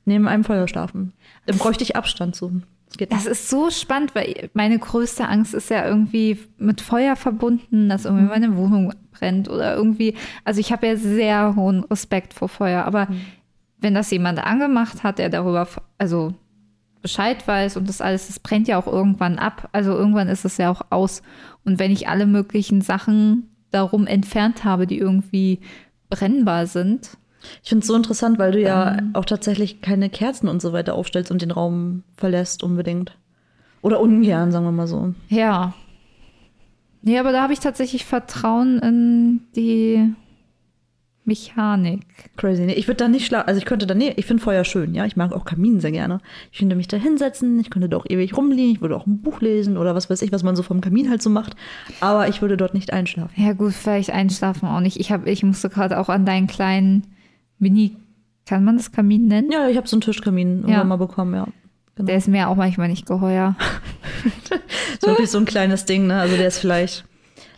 [0.05, 1.13] neben einem Feuer schlafen.
[1.47, 2.61] Dann bräuchte ich Abstand zu.
[2.97, 7.89] Das Das ist so spannend, weil meine größte Angst ist ja irgendwie mit Feuer verbunden,
[7.89, 10.15] dass irgendwie meine Wohnung brennt oder irgendwie.
[10.45, 13.07] Also ich habe ja sehr hohen Respekt vor Feuer, aber
[13.79, 15.67] wenn das jemand angemacht hat, der darüber
[15.97, 16.33] also
[17.01, 19.69] Bescheid weiß und das alles, das brennt ja auch irgendwann ab.
[19.71, 21.21] Also irgendwann ist es ja auch aus.
[21.63, 25.59] Und wenn ich alle möglichen Sachen darum entfernt habe, die irgendwie
[26.09, 27.17] brennbar sind,
[27.61, 30.95] Ich finde es so interessant, weil du ja auch tatsächlich keine Kerzen und so weiter
[30.95, 33.15] aufstellst und den Raum verlässt unbedingt.
[33.81, 35.13] Oder ungern, sagen wir mal so.
[35.29, 35.73] Ja.
[37.01, 40.13] Nee, aber da habe ich tatsächlich Vertrauen in die
[41.25, 42.01] Mechanik.
[42.37, 42.63] Crazy.
[42.65, 43.47] Nee, ich würde da nicht schlafen.
[43.47, 45.05] Also ich könnte da, nee, ich finde Feuer schön, ja.
[45.05, 46.19] Ich mag auch Kamin sehr gerne.
[46.51, 49.21] Ich könnte mich da hinsetzen, ich könnte da auch ewig rumliegen, ich würde auch ein
[49.21, 51.55] Buch lesen oder was weiß ich, was man so vom Kamin halt so macht.
[52.01, 53.31] Aber ich würde dort nicht einschlafen.
[53.41, 54.99] Ja, gut, vielleicht einschlafen auch nicht.
[54.99, 57.03] Ich, hab, ich musste gerade auch an deinen kleinen
[57.59, 57.95] Mini,
[58.47, 59.51] kann man das Kamin nennen?
[59.51, 60.83] Ja, ich habe so einen Tischkamin irgendwann Ja.
[60.83, 61.47] mal bekommen, ja.
[61.99, 62.07] Genau.
[62.07, 63.57] Der ist mir auch manchmal nicht geheuer.
[64.93, 66.17] ist wirklich so ein kleines Ding, ne?
[66.21, 67.03] Also der ist vielleicht,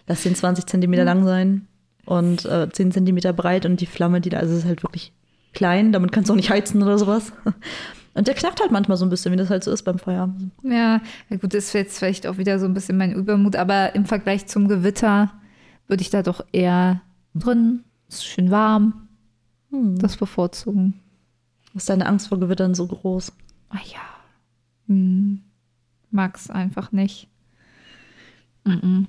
[0.07, 1.67] lass den 20 Zentimeter lang sein
[2.05, 5.13] und äh, 10 Zentimeter breit und die Flamme, die da, also ist halt wirklich
[5.53, 7.31] klein, damit kannst du auch nicht heizen oder sowas.
[8.13, 10.29] Und der knackt halt manchmal so ein bisschen, wie das halt so ist beim Feuer.
[10.63, 13.95] Ja, ja gut, das ist jetzt vielleicht auch wieder so ein bisschen mein Übermut, aber
[13.95, 15.31] im Vergleich zum Gewitter
[15.87, 16.99] würde ich da doch eher
[17.35, 19.07] drin, ist schön warm,
[19.69, 19.97] Hm.
[19.97, 20.99] das bevorzugen.
[21.73, 23.31] Ist deine Angst vor Gewittern so groß?
[23.69, 24.10] Ah ja.
[24.91, 25.41] Hm.
[26.11, 27.29] Mag's einfach nicht.
[28.65, 29.07] Mhm.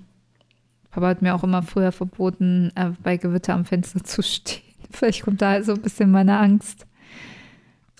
[0.93, 4.63] Papa hat mir auch immer früher verboten, äh, bei Gewitter am Fenster zu stehen.
[4.91, 6.87] Vielleicht kommt da so ein bisschen meine Angst.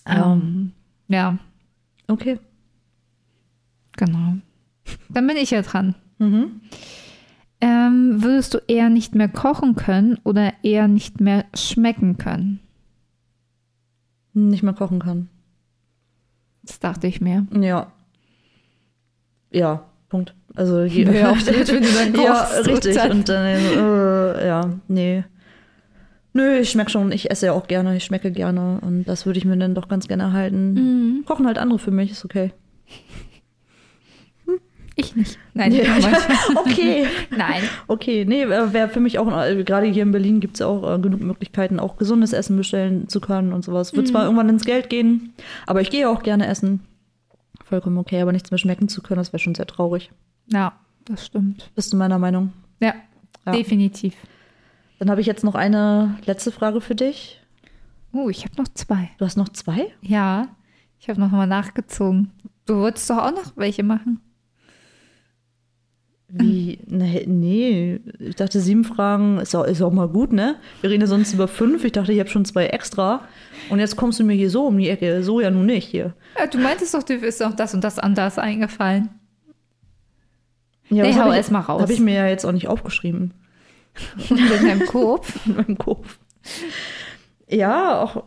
[0.07, 0.73] Ähm,
[1.09, 1.39] ja,
[2.09, 2.39] Okay.
[3.97, 4.35] genau.
[5.09, 5.95] Dann bin ich ja dran.
[6.19, 6.61] Mhm.
[7.61, 12.61] Ähm, würdest du eher nicht mehr kochen können oder eher nicht mehr schmecken können?
[14.35, 15.29] Nicht mehr kochen kann.
[16.65, 17.47] Das dachte ich mir.
[17.53, 17.93] Ja.
[19.51, 20.35] Ja, Punkt.
[20.55, 22.93] Also je, blöd, wenn du dann Ja, richtig.
[22.93, 25.25] Und dann- Und dann, äh, ja, nee.
[26.35, 29.39] Nö, ich schmecke schon, ich esse ja auch gerne, ich schmecke gerne und das würde
[29.39, 30.73] ich mir dann doch ganz gerne erhalten.
[30.75, 31.25] Mhm.
[31.27, 32.53] Kochen halt andere für mich, ist okay.
[34.97, 35.39] Ich nicht.
[35.55, 36.21] Nein, manchmal.
[36.57, 37.07] Okay.
[37.31, 37.63] Nein.
[37.89, 40.97] Okay, nee, wäre für mich auch, äh, gerade hier in Berlin gibt es ja auch
[40.97, 43.95] äh, genug Möglichkeiten, auch gesundes Essen bestellen zu können und sowas.
[43.97, 45.33] Wird zwar irgendwann ins Geld gehen,
[45.67, 46.81] aber ich gehe auch gerne essen.
[47.65, 50.11] Vollkommen okay, aber nichts mehr schmecken zu können, das wäre schon sehr traurig.
[50.49, 50.73] Ja,
[51.07, 51.71] das stimmt.
[51.75, 52.53] Bist du meiner Meinung?
[52.81, 52.95] Ja,
[53.47, 53.53] Ja.
[53.53, 54.15] definitiv.
[54.99, 57.41] Dann habe ich jetzt noch eine letzte Frage für dich.
[58.13, 59.09] Oh, ich habe noch zwei.
[59.19, 59.87] Du hast noch zwei?
[60.03, 60.49] Ja,
[61.01, 62.31] ich habe noch mal nachgezogen.
[62.67, 64.21] Du wolltest doch auch noch welche machen.
[66.35, 66.79] Wie?
[66.87, 68.01] Nee, nee.
[68.19, 70.57] Ich dachte, sieben Fragen ist auch, ist auch mal gut, ne?
[70.81, 71.85] Wir reden ja sonst über fünf.
[71.85, 73.21] Ich dachte, ich habe schon zwei extra.
[73.69, 75.23] Und jetzt kommst du mir hier so um die Ecke.
[75.23, 76.15] So ja nun nicht hier.
[76.39, 79.11] Ja, du meintest doch, dir ist doch das und das anders eingefallen.
[80.89, 81.83] Ja, Nee, hau ich- erst mal raus.
[81.83, 83.35] Habe ich mir ja jetzt auch nicht aufgeschrieben
[84.31, 85.39] In deinem Kopf.
[85.47, 86.19] in meinem Kopf.
[87.49, 88.25] Ja, auch.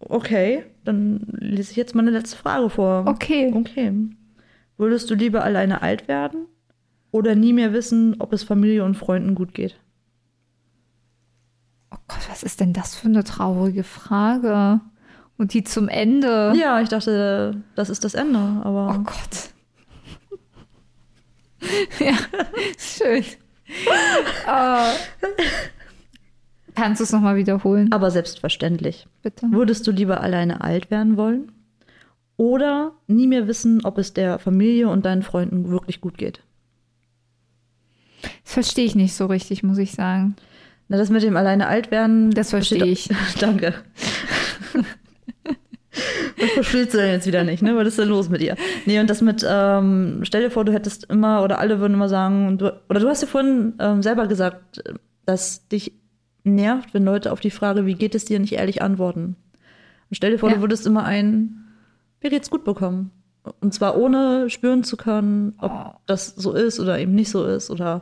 [0.00, 3.04] Okay, dann lese ich jetzt meine letzte Frage vor.
[3.06, 3.52] Okay.
[3.54, 3.92] Okay.
[4.78, 6.46] Würdest du lieber alleine alt werden
[7.10, 9.78] oder nie mehr wissen, ob es Familie und Freunden gut geht?
[11.90, 14.80] Oh Gott, was ist denn das für eine traurige Frage?
[15.36, 16.52] Und die zum Ende.
[16.56, 18.96] Ja, ich dachte, das ist das Ende, aber.
[18.98, 19.50] Oh Gott.
[22.00, 22.14] ja,
[22.78, 23.24] schön.
[24.46, 24.94] Äh,
[26.74, 29.06] kannst du es nochmal wiederholen, Aber selbstverständlich.
[29.22, 29.46] bitte?
[29.50, 31.52] Würdest du lieber alleine alt werden wollen?
[32.38, 36.40] Oder nie mehr wissen, ob es der Familie und deinen Freunden wirklich gut geht?
[38.44, 40.34] Das verstehe ich nicht so richtig, muss ich sagen.
[40.88, 42.30] Na, das mit dem alleine alt werden.
[42.30, 43.10] Das verstehe ich.
[43.40, 43.74] Danke.
[46.38, 47.74] das Verspielst du denn jetzt wieder nicht, ne?
[47.76, 48.56] Was ist denn los mit ihr?
[48.86, 52.08] Nee, und das mit, ähm, stell dir vor, du hättest immer, oder alle würden immer
[52.08, 54.82] sagen, du, oder du hast ja vorhin ähm, selber gesagt,
[55.26, 55.92] dass dich
[56.44, 59.36] nervt, wenn Leute auf die Frage, wie geht es dir, nicht ehrlich antworten.
[60.10, 60.56] Und stell dir vor, Ja.
[60.56, 61.64] du würdest immer ein,
[62.20, 63.10] geht's gut bekommen.
[63.60, 65.98] Und zwar ohne spüren zu können, ob Oh.
[66.06, 68.00] das so ist oder eben nicht so ist oder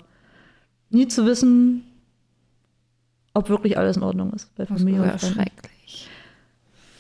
[0.90, 1.84] nie zu wissen,
[3.34, 5.34] ob wirklich alles in Ordnung ist bei Das Familie wäre und Freunden.
[5.34, 6.08] schrecklich.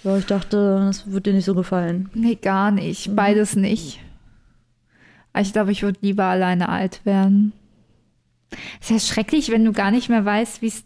[0.04, 2.10] Ja, ich dachte, das wird dir nicht so gefallen.
[2.14, 3.16] Nee, gar nicht.
[3.16, 3.98] Beides nicht.
[5.38, 7.52] Ich glaube, ich würde lieber alleine alt werden.
[8.80, 10.84] Es ist ja schrecklich, wenn du gar nicht mehr weißt, wie es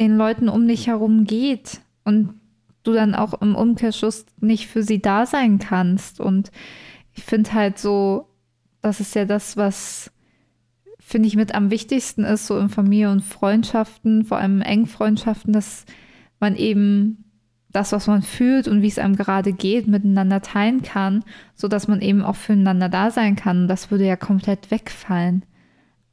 [0.00, 1.80] den Leuten um dich herum geht.
[2.04, 2.34] Und
[2.82, 6.20] du dann auch im Umkehrschluss nicht für sie da sein kannst.
[6.20, 6.50] Und
[7.14, 8.28] ich finde halt so,
[8.80, 10.10] das ist ja das, was,
[10.98, 15.84] finde ich, mit am wichtigsten ist, so in Familie und Freundschaften, vor allem Engfreundschaften, dass
[16.40, 17.24] man eben
[17.70, 21.24] das, was man fühlt und wie es einem gerade geht, miteinander teilen kann,
[21.54, 23.62] so dass man eben auch füreinander da sein kann.
[23.62, 25.44] Und das würde ja komplett wegfallen.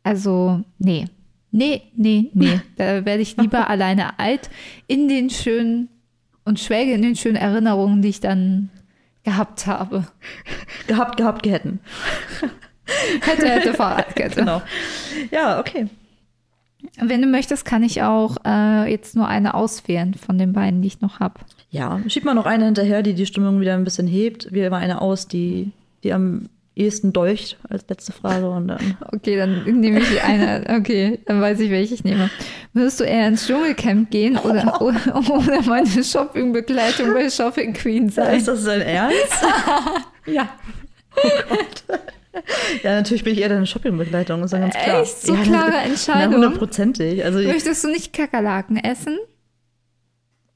[0.04, 1.06] Also, nee.
[1.52, 2.62] Nee, nee, nee.
[2.78, 4.50] Da werde ich lieber alleine alt
[4.88, 5.90] in den schönen
[6.50, 8.70] und schwelge in den schönen Erinnerungen, die ich dann
[9.24, 10.06] gehabt habe.
[10.88, 11.80] Gehabt, gehabt, gehätten.
[13.22, 14.36] Hätte, hätte, Fahrradkette.
[14.40, 14.62] Genau.
[15.32, 15.88] Ja, okay.
[17.00, 20.88] Wenn du möchtest, kann ich auch äh, jetzt nur eine auswählen von den beiden, die
[20.88, 21.36] ich noch habe.
[21.70, 24.52] Ja, schieb mal noch eine hinterher, die die Stimmung wieder ein bisschen hebt.
[24.52, 25.72] Wähle mal eine aus, die,
[26.04, 28.98] die am ehesten deucht als letzte Frage und dann.
[29.12, 30.64] Okay, dann nehme ich die eine.
[30.80, 32.30] Okay, dann weiß ich, welche ich nehme.
[32.74, 38.38] Würdest du eher ins Dschungelcamp gehen oder, oder, oder meine Shoppingbegleitung bei Shopping Queen sein?
[38.38, 39.18] Ist das dein Ernst?
[40.26, 40.48] Ja.
[42.84, 45.02] ja, natürlich bin ich eher deine Shoppingbegleitung, ist ja ganz klar.
[45.02, 45.22] Echt?
[45.22, 46.36] So ja, klare Entscheidung.
[46.36, 47.26] hundertprozentig.
[47.26, 49.18] Also, Möchtest du nicht Kakerlaken essen?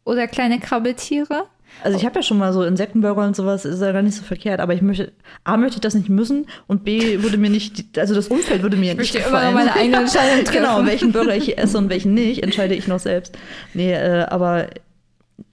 [0.05, 1.47] Oder kleine Krabbeltiere?
[1.81, 4.23] Also ich habe ja schon mal so Insektenburger und sowas, ist ja gar nicht so
[4.23, 5.11] verkehrt, aber ich möchte,
[5.43, 8.77] A, möchte ich das nicht müssen und B, würde mir nicht, also das Umfeld würde
[8.77, 9.53] mir nicht möchte immer gefallen.
[9.53, 10.63] meine eigene Entscheidung treffen.
[10.63, 13.37] Genau, welchen Burger ich esse und welchen nicht, entscheide ich noch selbst.
[13.73, 14.67] Nee, äh, aber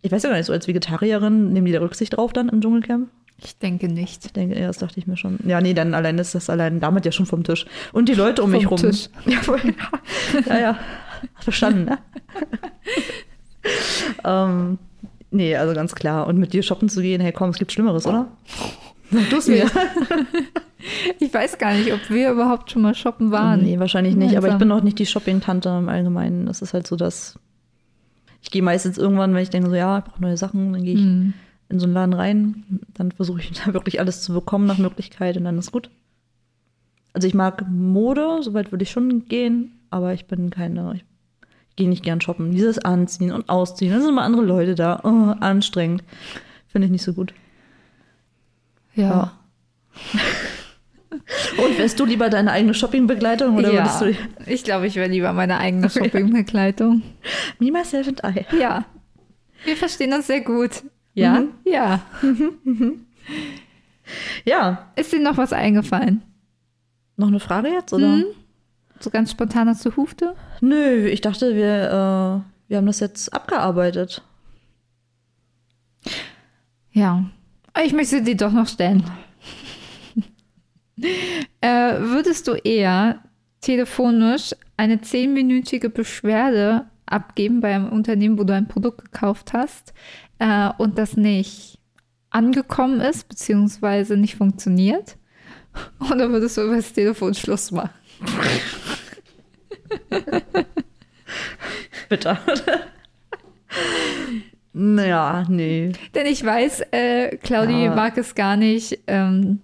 [0.03, 2.61] ich weiß ja gar nicht, so als Vegetarierin, nehmen die da Rücksicht drauf dann im
[2.61, 3.09] Dschungelcamp?
[3.43, 4.25] Ich denke nicht.
[4.27, 5.39] Ich denke, ja, das dachte ich mir schon.
[5.47, 7.65] Ja, nee, dann allein ist das allein damit ja schon vom Tisch.
[7.93, 8.81] Und die Leute um mich Vom rum.
[8.81, 9.09] Tisch.
[9.27, 9.61] Ja, voll.
[10.47, 10.79] ja, ja.
[11.39, 11.99] Verstanden, ne?
[14.25, 14.79] ähm,
[15.31, 16.27] nee, also ganz klar.
[16.27, 18.29] Und mit dir shoppen zu gehen, hey komm, es gibt Schlimmeres, oder?
[19.11, 19.67] Sag du es mir.
[21.19, 23.63] Ich weiß gar nicht, ob wir überhaupt schon mal shoppen waren.
[23.63, 24.39] Nee, wahrscheinlich nicht.
[24.39, 26.47] Aber ich bin auch nicht die Shopping-Tante im Allgemeinen.
[26.47, 27.39] Das ist halt so, dass
[28.43, 30.95] ich gehe meistens irgendwann, wenn ich denke, so ja, ich brauche neue Sachen, dann gehe
[30.95, 31.35] ich Hm.
[31.69, 32.81] in so einen Laden rein.
[32.95, 35.91] Dann versuche ich da wirklich alles zu bekommen nach Möglichkeit und dann ist gut.
[37.13, 41.05] Also ich mag Mode, soweit würde ich schon gehen, aber ich bin keine, ich
[41.81, 42.53] gehe nicht gern shoppen.
[42.53, 45.01] Dieses Anziehen und Ausziehen, dann sind immer andere Leute da.
[45.03, 46.05] Oh, anstrengend.
[46.69, 47.33] Finde ich nicht so gut.
[48.95, 49.33] Ja.
[51.11, 53.81] Und wärst du lieber deine eigene Shoppingbegleitung oder ja.
[53.81, 57.03] würdest du Ich glaube, ich wäre lieber meine eigene Shoppingbegleitung.
[57.59, 58.45] Me, myself and I?
[58.57, 58.85] Ja.
[59.65, 60.85] Wir verstehen das sehr gut.
[61.15, 61.41] Ja?
[61.41, 61.49] Mhm.
[61.65, 62.01] Ja.
[64.45, 66.23] Ja, Ist dir noch was eingefallen?
[67.17, 68.09] noch eine Frage jetzt, oder?
[68.09, 68.25] Mhm.
[68.99, 70.35] So ganz spontan aus der Hufte?
[70.61, 74.23] Nö, ich dachte, wir, äh, wir haben das jetzt abgearbeitet.
[76.93, 77.25] Ja.
[77.85, 79.05] Ich möchte sie doch noch stellen.
[81.61, 83.23] äh, würdest du eher
[83.61, 89.95] telefonisch eine zehnminütige Beschwerde abgeben bei einem Unternehmen, wo du ein Produkt gekauft hast
[90.39, 91.79] äh, und das nicht
[92.31, 95.17] angekommen ist, beziehungsweise nicht funktioniert?
[96.11, 97.91] Oder würdest du über das Telefon Schluss machen?
[102.09, 102.39] Bitte.
[104.73, 105.93] naja, nee.
[106.15, 107.95] Denn ich weiß, äh, Claudi Ja.
[107.95, 109.61] mag es gar nicht, ähm,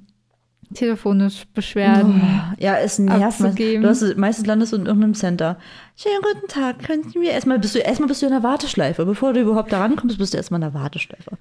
[0.74, 2.20] telefonisch Beschwerden.
[2.58, 3.40] Ja, es nervt.
[3.40, 5.58] Du hast, meistens landest du in irgendeinem Center.
[5.96, 9.06] Schönen guten Tag, könnten Sie mir erstmal bist du erstmal bist du in der Warteschleife.
[9.06, 11.38] Bevor du überhaupt da rankommst, bist du erstmal in der Warteschleife.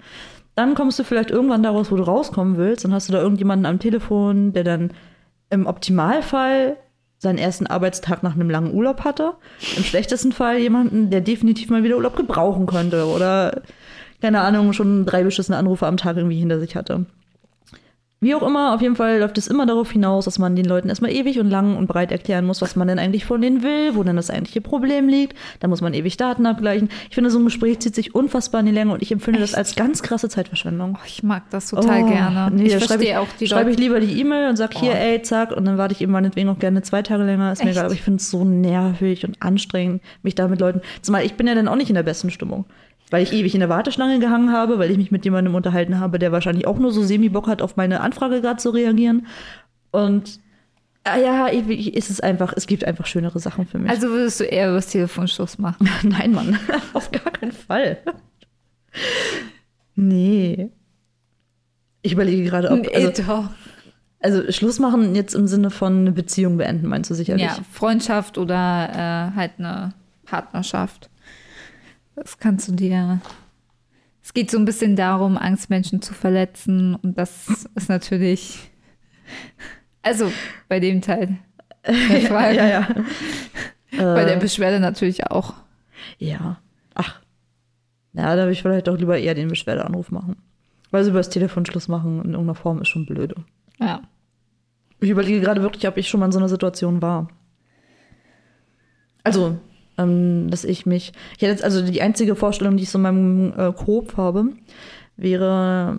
[0.54, 3.66] Dann kommst du vielleicht irgendwann daraus, wo du rauskommen willst, und hast du da irgendjemanden
[3.66, 4.92] am Telefon, der dann
[5.50, 6.76] im Optimalfall
[7.18, 9.34] seinen ersten Arbeitstag nach einem langen Urlaub hatte.
[9.76, 13.62] Im schlechtesten Fall jemanden, der definitiv mal wieder Urlaub gebrauchen könnte oder
[14.20, 17.06] keine Ahnung, schon drei beschissene Anrufe am Tag irgendwie hinter sich hatte.
[18.18, 20.88] Wie auch immer, auf jeden Fall läuft es immer darauf hinaus, dass man den Leuten
[20.88, 23.94] erstmal ewig und lang und breit erklären muss, was man denn eigentlich von denen will,
[23.94, 25.36] wo denn das eigentliche Problem liegt.
[25.60, 26.88] Da muss man ewig Daten abgleichen.
[27.10, 29.54] Ich finde, so ein Gespräch zieht sich unfassbar in die Länge und ich empfinde das
[29.54, 30.96] als ganz krasse Zeitverschwendung.
[30.98, 32.50] Oh, ich mag das total Oh, gerne.
[32.56, 34.96] Nee, ich verstehe ich, auch die schreibe ich lieber die E-Mail und sag hier, Oh.
[34.98, 37.52] ey, zack, und dann warte ich eben meinetwegen auch gerne zwei Tage länger.
[37.52, 37.76] Ist mir Echt?
[37.76, 40.80] egal, aber ich finde es so nervig und anstrengend, mich da mit Leuten.
[41.02, 42.64] Zumal ich bin ja dann auch nicht in der besten Stimmung.
[43.10, 46.18] Weil ich ewig in der Warteschlange gehangen habe, weil ich mich mit jemandem unterhalten habe,
[46.18, 49.26] der wahrscheinlich auch nur so semi-Bock hat, auf meine Anfrage gerade zu reagieren.
[49.92, 50.40] Und
[51.04, 53.90] ah ja, ich, ist es einfach, es gibt einfach schönere Sachen für mich.
[53.90, 55.88] Also würdest du eher übers Telefon Schluss machen?
[56.02, 56.58] Nein, Mann,
[56.92, 57.98] auf gar keinen Fall.
[59.94, 60.70] Nee.
[62.02, 62.86] Ich überlege gerade, ob.
[62.94, 63.50] Also, doch.
[64.20, 67.46] also Schluss machen jetzt im Sinne von eine Beziehung beenden, meinst du sicherlich?
[67.46, 69.92] Ja, Freundschaft oder äh, halt eine
[70.24, 71.08] Partnerschaft.
[72.16, 73.20] Das kannst du dir.
[74.22, 76.94] Es geht so ein bisschen darum, Angst, Menschen zu verletzen.
[76.96, 78.70] Und das ist natürlich.
[80.02, 80.32] Also
[80.68, 81.38] bei dem Teil.
[81.86, 82.56] Der ja, Frage.
[82.56, 82.88] ja, ja.
[83.92, 85.54] Bei der Äh, Beschwerde natürlich auch.
[86.18, 86.58] ja.
[86.94, 87.20] Ach.
[88.14, 90.36] Ja, da würde ich vielleicht doch lieber eher den Beschwerdeanruf machen.
[90.90, 93.34] Weil so über das Telefon Schluss machen in irgendeiner Form ist schon blöde.
[93.78, 94.00] Ja.
[95.00, 97.28] Ich überlege gerade wirklich, ob ich schon mal in so einer Situation war.
[99.22, 99.58] Also,
[99.98, 101.12] ähm, dass ich mich.
[101.36, 104.50] Ich hätte jetzt, also die einzige Vorstellung, die ich so in meinem äh, Kopf habe,
[105.16, 105.98] wäre,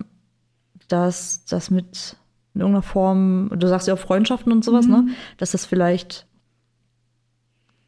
[0.88, 2.16] dass das mit
[2.54, 5.08] in irgendeiner Form, du sagst ja auch Freundschaften und sowas, ne?
[5.38, 6.26] Dass das vielleicht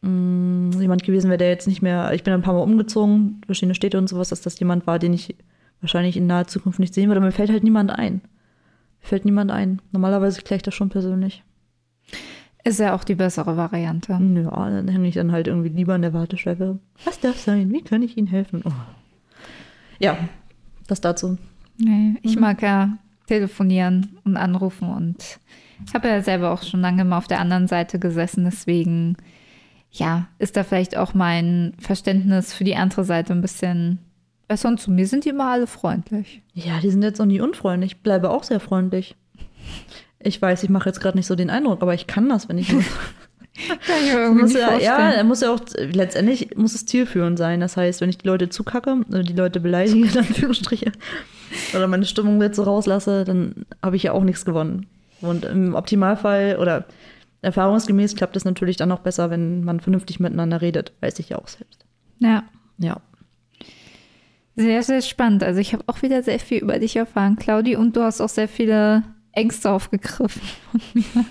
[0.01, 3.76] mh, jemand gewesen wäre, der jetzt nicht mehr, ich bin ein paar Mal umgezogen, verschiedene
[3.76, 5.36] Städte und sowas, dass das jemand war, den ich
[5.82, 7.22] wahrscheinlich in naher Zukunft nicht sehen würde.
[7.22, 8.22] Mir fällt halt niemand ein.
[9.01, 9.82] Mir fällt niemand ein.
[9.91, 11.43] Normalerweise kläre ich das schon persönlich.
[12.70, 14.12] Ist ja auch die bessere Variante.
[14.12, 16.78] Ja, dann hänge ich dann halt irgendwie lieber in der Warteschleife.
[17.04, 17.72] Was darf sein?
[17.72, 18.62] Wie kann ich Ihnen helfen?
[18.64, 18.72] Oh.
[19.98, 20.16] Ja,
[20.86, 21.40] das dazu.
[21.80, 22.96] Nee, ich mag ja
[23.26, 25.40] telefonieren und anrufen und
[25.96, 28.44] habe ja selber auch schon lange mal auf der anderen Seite gesessen.
[28.46, 29.18] Deswegen,
[29.90, 33.98] ja, ist da vielleicht auch mein Verständnis für die andere Seite ein bisschen
[34.48, 34.70] besser.
[34.70, 36.44] Und zu mir sind die immer alle freundlich.
[36.54, 37.94] Ja, die sind jetzt auch nie unfreundlich.
[37.94, 39.16] Ich bleibe auch sehr freundlich.
[40.22, 42.58] Ich weiß, ich mache jetzt gerade nicht so den Eindruck, aber ich kann das, wenn
[42.58, 42.86] ich muss.
[44.14, 47.60] Irgendwie muss ja, ja, er muss ja auch, letztendlich muss es zielführend sein.
[47.60, 50.92] Das heißt, wenn ich die Leute zukacke oder die Leute beleidige, in Anführungsstriche,
[51.76, 54.88] oder meine Stimmung jetzt so rauslasse, dann habe ich ja auch nichts gewonnen.
[55.22, 56.86] Und im Optimalfall oder
[57.42, 60.94] erfahrungsgemäß klappt es natürlich dann auch besser, wenn man vernünftig miteinander redet.
[61.02, 61.86] Weiß ich ja auch selbst.
[62.20, 62.44] Ja,
[62.78, 63.02] Ja.
[64.56, 65.44] sehr, sehr spannend.
[65.44, 68.30] Also ich habe auch wieder sehr viel über dich erfahren, Claudi, und du hast auch
[68.30, 71.26] sehr viele Ängste aufgegriffen von mir,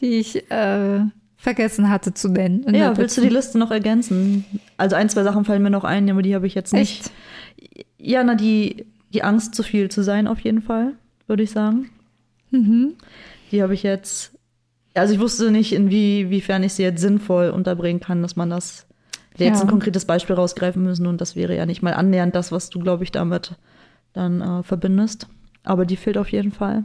[0.00, 1.00] die ich äh,
[1.36, 2.74] vergessen hatte zu nennen.
[2.74, 3.28] Ja, willst du die.
[3.28, 4.44] Liste noch ergänzen?
[4.76, 7.10] Also ein, zwei Sachen fallen mir noch ein, aber die habe ich jetzt nicht.
[7.58, 7.84] Echt?
[7.98, 10.92] Ja, na, die, die Angst, zu viel zu sein, auf jeden Fall,
[11.26, 11.90] würde ich sagen.
[12.50, 12.94] Mhm.
[13.52, 14.32] Die habe ich jetzt.
[14.94, 18.86] Also ich wusste nicht, inwiefern ich sie jetzt sinnvoll unterbringen kann, dass man das
[19.36, 19.46] Ja.
[19.46, 22.70] jetzt ein konkretes Beispiel rausgreifen müssen und das wäre ja nicht mal annähernd das, was
[22.70, 23.56] du, glaube ich, damit
[24.14, 25.28] dann äh, verbindest.
[25.64, 26.84] Aber die fehlt auf jeden Fall,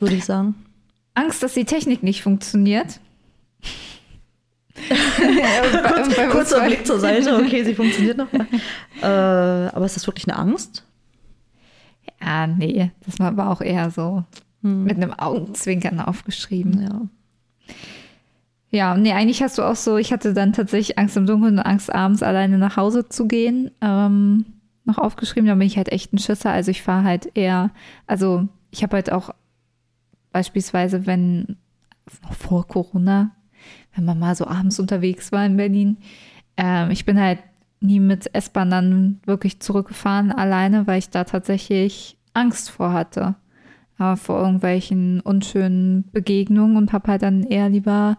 [0.00, 0.54] würde ich sagen.
[1.14, 3.00] Angst, dass die Technik nicht funktioniert.
[4.88, 6.64] Kurz, Bei uns kurzer.
[6.66, 8.32] Blick zur Seite, okay, sie funktioniert noch.
[9.02, 10.84] äh, aber ist das wirklich eine Angst?
[12.20, 14.24] Ja, nee, das war aber auch eher so
[14.62, 14.84] Hm.
[14.84, 16.82] mit einem Augenzwinkern aufgeschrieben.
[16.82, 17.74] Ja.
[18.70, 21.64] Ja, nee, eigentlich hast du auch so, ich hatte dann tatsächlich Angst im Dunkeln und
[21.64, 24.44] Angst abends alleine nach Hause zu gehen, ähm,
[24.84, 25.48] noch aufgeschrieben.
[25.48, 26.50] Da bin ich halt echt ein Schisser.
[26.50, 27.70] Also ich fahre halt eher,
[28.06, 29.30] also ich habe halt auch
[30.38, 31.56] beispielsweise, wenn
[32.22, 33.32] noch vor Corona,
[33.94, 35.96] wenn man mal so abends unterwegs war in Berlin,
[36.56, 37.40] ähm, ich bin halt
[37.80, 43.34] nie mit S-Bahn dann wirklich zurückgefahren alleine, weil ich da tatsächlich Angst vor hatte.
[43.98, 48.16] Aber vor irgendwelchen unschönen Begegnungen und habe halt dann eher lieber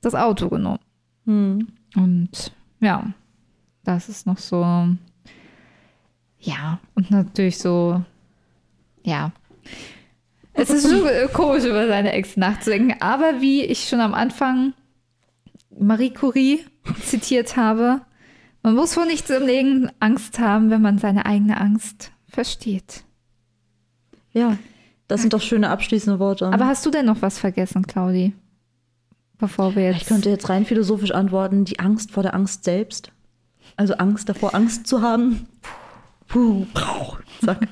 [0.00, 0.80] das Auto genommen.
[1.26, 1.68] Hm.
[1.94, 3.12] Und ja,
[3.84, 4.62] das ist noch so,
[6.38, 8.02] ja, und natürlich so,
[9.02, 9.32] ja.
[10.60, 14.74] Es ist schon äh, komisch, über seine Ex nachzudenken, aber wie ich schon am Anfang
[15.78, 16.66] Marie Curie
[17.02, 18.02] zitiert habe,
[18.62, 23.04] man muss vor nichts im Leben Angst haben, wenn man seine eigene Angst versteht.
[24.32, 24.58] Ja,
[25.08, 26.46] das sind doch schöne abschließende Worte.
[26.52, 28.34] Aber hast du denn noch was vergessen, Claudi?
[29.38, 30.02] Bevor wir jetzt.
[30.02, 33.12] ich könnte jetzt rein philosophisch antworten, die Angst vor der Angst selbst.
[33.76, 35.48] Also Angst davor, Angst zu haben.
[36.28, 37.66] Puh, puh, zack.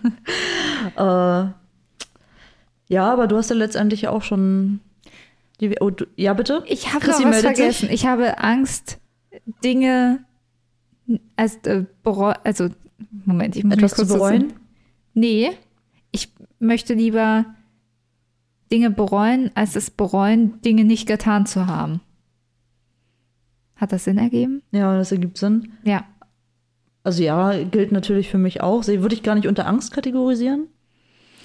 [0.96, 1.52] äh,
[2.88, 4.80] ja, aber du hast ja letztendlich auch schon.
[5.60, 6.62] Die, oh, du, ja, bitte?
[6.66, 7.56] Ich habe noch was meldet sich.
[7.56, 7.88] vergessen.
[7.90, 8.98] Ich habe Angst,
[9.64, 10.24] Dinge
[11.36, 11.84] als äh,
[12.44, 12.68] also
[13.24, 14.52] Moment, ich muss Etwas mich zu kurz bereuen?
[15.14, 15.50] Nee,
[16.10, 17.46] ich möchte lieber
[18.70, 22.00] Dinge bereuen, als es bereuen, Dinge nicht getan zu haben.
[23.76, 24.62] Hat das Sinn ergeben?
[24.72, 25.72] Ja, das ergibt Sinn.
[25.84, 26.04] Ja.
[27.04, 28.82] Also ja, gilt natürlich für mich auch.
[28.82, 30.66] Sie würde ich gar nicht unter Angst kategorisieren.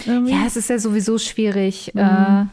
[0.06, 0.32] Irgendwie.
[0.32, 1.92] Ja, es ist ja sowieso schwierig.
[1.94, 2.00] Mhm.
[2.00, 2.46] Äh,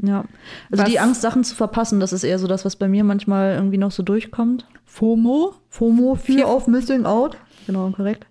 [0.00, 0.24] Ja.
[0.70, 3.54] Also die Angst, Sachen zu verpassen, das ist eher so das, was bei mir manchmal
[3.54, 4.66] irgendwie noch so durchkommt.
[4.84, 5.54] FOMO?
[5.70, 7.36] FOMO, Fear of Missing Out.
[7.66, 8.26] genau korrekt.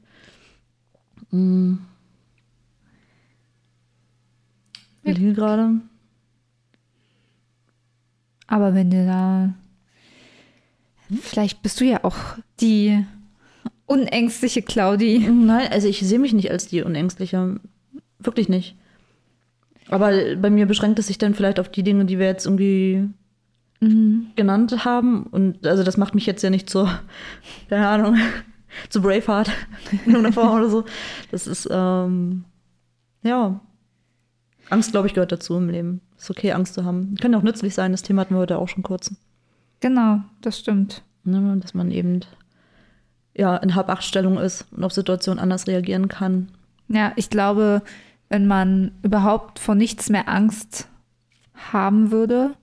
[5.04, 5.82] Ich liege gerade.
[8.48, 9.54] Aber wenn du da.
[11.22, 12.16] Vielleicht bist du ja auch
[12.60, 13.06] die
[13.86, 15.20] unängstliche Claudi.
[15.32, 17.60] Nein, also ich sehe mich nicht als die Unängstliche.
[18.28, 18.76] Wirklich nicht.
[19.90, 23.10] Aber bei mir beschränkt es sich dann vielleicht auf die Dinge, die wir jetzt irgendwie
[23.80, 25.24] genannt haben.
[25.24, 26.90] Und also das macht mich jetzt ja nicht zur,
[27.70, 28.18] keine Ahnung,
[28.90, 29.50] zu Braveheart
[29.92, 30.86] in irgendeiner Form oder so.
[31.32, 32.44] Das ist, ähm,
[33.24, 33.60] ja.
[34.70, 36.02] Angst, glaube ich, gehört dazu im Leben.
[36.18, 37.16] Ist okay, Angst zu haben.
[37.22, 39.16] Kann ja auch nützlich sein, das Thema hatten wir heute auch schon kurz.
[39.80, 41.04] Genau, das stimmt.
[41.24, 42.22] Ne, dass man eben
[43.36, 46.50] ja, in Halb-Acht-Stellung ist und auf Situationen anders reagieren kann.
[46.90, 47.82] Ja, ich glaube,
[48.30, 50.90] wenn man überhaupt vor nichts mehr Angst
[51.72, 52.56] haben würde,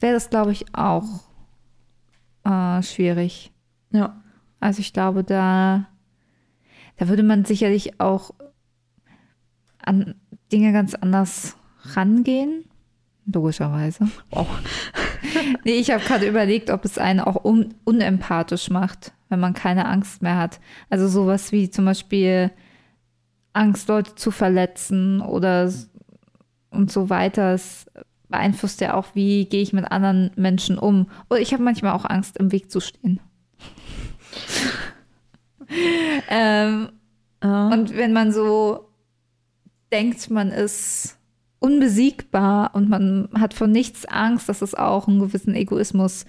[0.00, 1.04] wäre das, glaube ich, auch
[2.44, 3.52] äh, schwierig.
[3.90, 4.20] Ja.
[4.60, 5.86] Also ich glaube, da,
[6.96, 8.32] da würde man sicherlich auch
[9.78, 10.14] an
[10.52, 12.64] Dinge ganz anders rangehen.
[13.26, 14.08] Logischerweise.
[14.30, 14.48] Wow.
[15.64, 19.86] Nee, ich habe gerade überlegt, ob es einen auch un unempathisch macht, wenn man keine
[19.86, 20.60] Angst mehr hat.
[20.90, 22.50] Also sowas wie zum Beispiel
[23.54, 25.72] Angst, Leute zu verletzen oder
[26.70, 27.54] und so weiter.
[27.54, 27.86] Es
[28.28, 31.06] beeinflusst ja auch, wie gehe ich mit anderen Menschen um.
[31.30, 33.20] Oder ich habe manchmal auch Angst, im Weg zu stehen.
[36.28, 36.88] ähm,
[37.42, 37.68] Ja.
[37.68, 38.88] und wenn man so
[39.92, 41.16] denkt, man ist
[41.60, 46.26] unbesiegbar und man hat vor nichts Angst, dass es auch einen gewissen Egoismus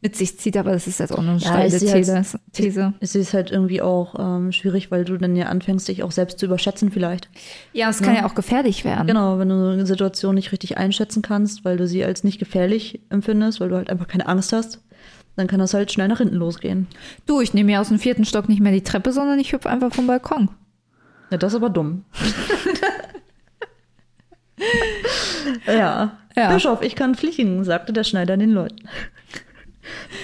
[0.00, 2.14] mit sich zieht, aber das ist jetzt auch nur eine Ja, steile These.
[2.14, 2.92] jetzt- These.
[3.00, 6.38] Es ist halt irgendwie auch ähm, schwierig, weil du dann ja anfängst, dich auch selbst
[6.38, 7.28] zu überschätzen vielleicht.
[7.72, 9.08] Ja, es kann ja auch gefährlich werden.
[9.08, 13.00] Genau, wenn du eine Situation nicht richtig einschätzen kannst, weil du sie als nicht gefährlich
[13.10, 14.80] empfindest, weil du halt einfach keine Angst hast,
[15.34, 16.86] dann kann das halt schnell nach hinten losgehen.
[17.26, 19.68] Du, ich nehme ja aus dem vierten Stock nicht mehr die Treppe, sondern ich hüpfe
[19.70, 20.48] einfach vom Balkon.
[21.30, 22.04] Ja, das ist aber dumm.
[25.66, 26.18] ja.
[26.36, 26.52] Ja.
[26.54, 28.88] Bischof, ich kann fliegen, sagte der Schneider den Leuten.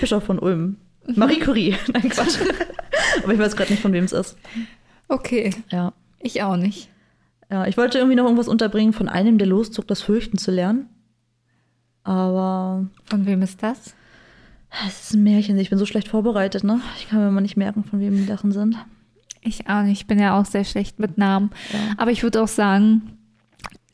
[0.00, 0.76] Bischof von Ulm.
[1.14, 1.76] Marie Curie.
[1.92, 2.38] Nein, Quatsch.
[3.22, 4.36] aber ich weiß gerade nicht, von wem es ist.
[5.08, 5.92] Okay, Ja.
[6.20, 6.88] ich auch nicht.
[7.50, 10.88] Ja, ich wollte irgendwie noch irgendwas unterbringen, von einem, der loszog, das Fürchten zu lernen.
[12.02, 13.94] Aber Von wem ist das?
[14.86, 15.58] es ist ein Märchen.
[15.58, 16.80] Ich bin so schlecht vorbereitet, ne?
[16.98, 18.76] Ich kann mir mal nicht merken, von wem die Sachen sind.
[19.40, 20.00] Ich auch nicht.
[20.00, 21.50] Ich bin ja auch sehr schlecht mit Namen.
[21.72, 21.78] Ja.
[21.96, 23.13] Aber ich würde auch sagen,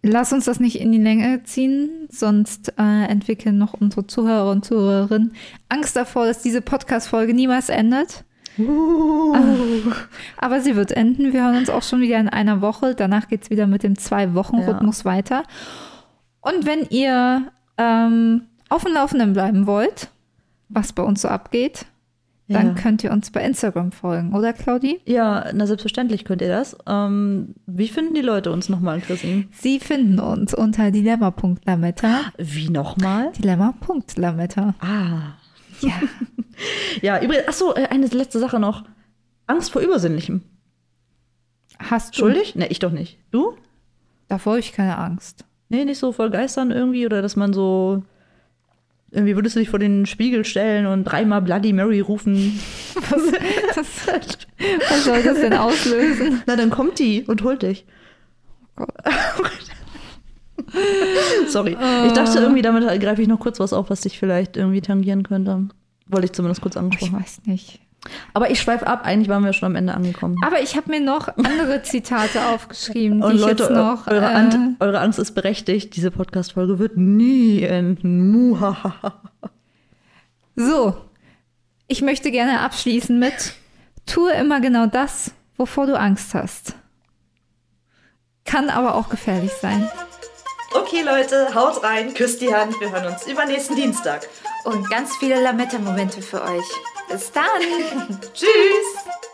[0.02, 4.64] lass uns das nicht in die Länge ziehen, sonst äh, entwickeln noch unsere Zuhörer und
[4.64, 5.34] Zuhörerinnen
[5.68, 8.24] Angst davor, dass diese Podcast-Folge niemals endet.
[8.58, 9.34] Uh.
[10.36, 11.32] Aber sie wird enden.
[11.32, 12.94] Wir hören uns auch schon wieder in einer Woche.
[12.94, 15.44] Danach geht es wieder mit dem Zwei-Wochen-Rhythmus weiter.
[16.40, 20.08] Und wenn ihr ähm, auf dem Laufenden bleiben wollt,
[20.68, 21.86] was bei uns so abgeht,
[22.50, 22.74] dann Ja.
[22.74, 25.00] könnt ihr uns bei Instagram folgen, oder Claudi?
[25.06, 26.76] Ja, na selbstverständlich könnt ihr das.
[26.86, 29.48] Ähm, wie finden die Leute uns nochmal, Chrissy?
[29.52, 32.20] Sie finden uns unter dilemma.lametta.
[32.38, 33.32] Wie nochmal?
[33.38, 34.74] Dilemma.lametta.
[34.80, 35.34] Ah.
[35.80, 35.92] Ja.
[37.00, 38.84] Ja, übrigens, achso, äh, eine letzte Sache noch.
[39.46, 40.42] Angst vor Übersinnlichem.
[41.78, 42.18] Hast du?
[42.18, 42.54] Schuldig?
[42.54, 43.18] Ne, ich doch nicht.
[43.30, 43.54] Du?
[44.28, 45.46] Davor habe ich keine Angst.
[45.70, 48.02] Nee, nicht so voll geistern irgendwie oder dass man so.
[49.12, 52.60] Irgendwie würdest du dich vor den Spiegel stellen und dreimal Bloody Mary rufen.
[53.10, 53.22] Was,
[54.88, 56.42] was soll das denn auslösen?
[56.46, 57.84] Na, dann kommt die und holt dich.
[58.78, 58.84] Oh
[61.48, 61.76] Sorry.
[62.06, 65.22] Ich dachte irgendwie, damit greife ich noch kurz was auf, was dich vielleicht irgendwie tangieren
[65.22, 65.68] könnte.
[66.06, 67.22] Wollte ich zumindest kurz Ich angesprochen haben.
[67.22, 67.80] weiß nicht.
[68.32, 69.02] Aber ich schweife ab.
[69.04, 70.36] Eigentlich waren wir schon am Ende angekommen.
[70.44, 74.06] Aber ich habe mir noch andere Zitate aufgeschrieben, die Und ich Leute, jetzt noch.
[74.06, 75.94] eure, äh, An eure Angst ist berechtigt.
[75.96, 78.30] Diese Podcast-Folge wird nie enden.
[78.32, 79.20] Muhahaha.
[80.56, 80.96] so,
[81.88, 83.54] ich möchte gerne abschließen mit:
[84.06, 86.74] Tue immer genau das, wovor du Angst hast.
[88.46, 89.88] Kann aber auch gefährlich sein.
[90.72, 92.80] Okay, Leute, haut rein, küsst die Hand.
[92.80, 94.26] Wir hören uns übernächsten Dienstag.
[94.64, 96.64] Und ganz viele Lametta-Momente für euch.
[97.10, 98.20] Bis dann!
[98.32, 99.29] Tschüss!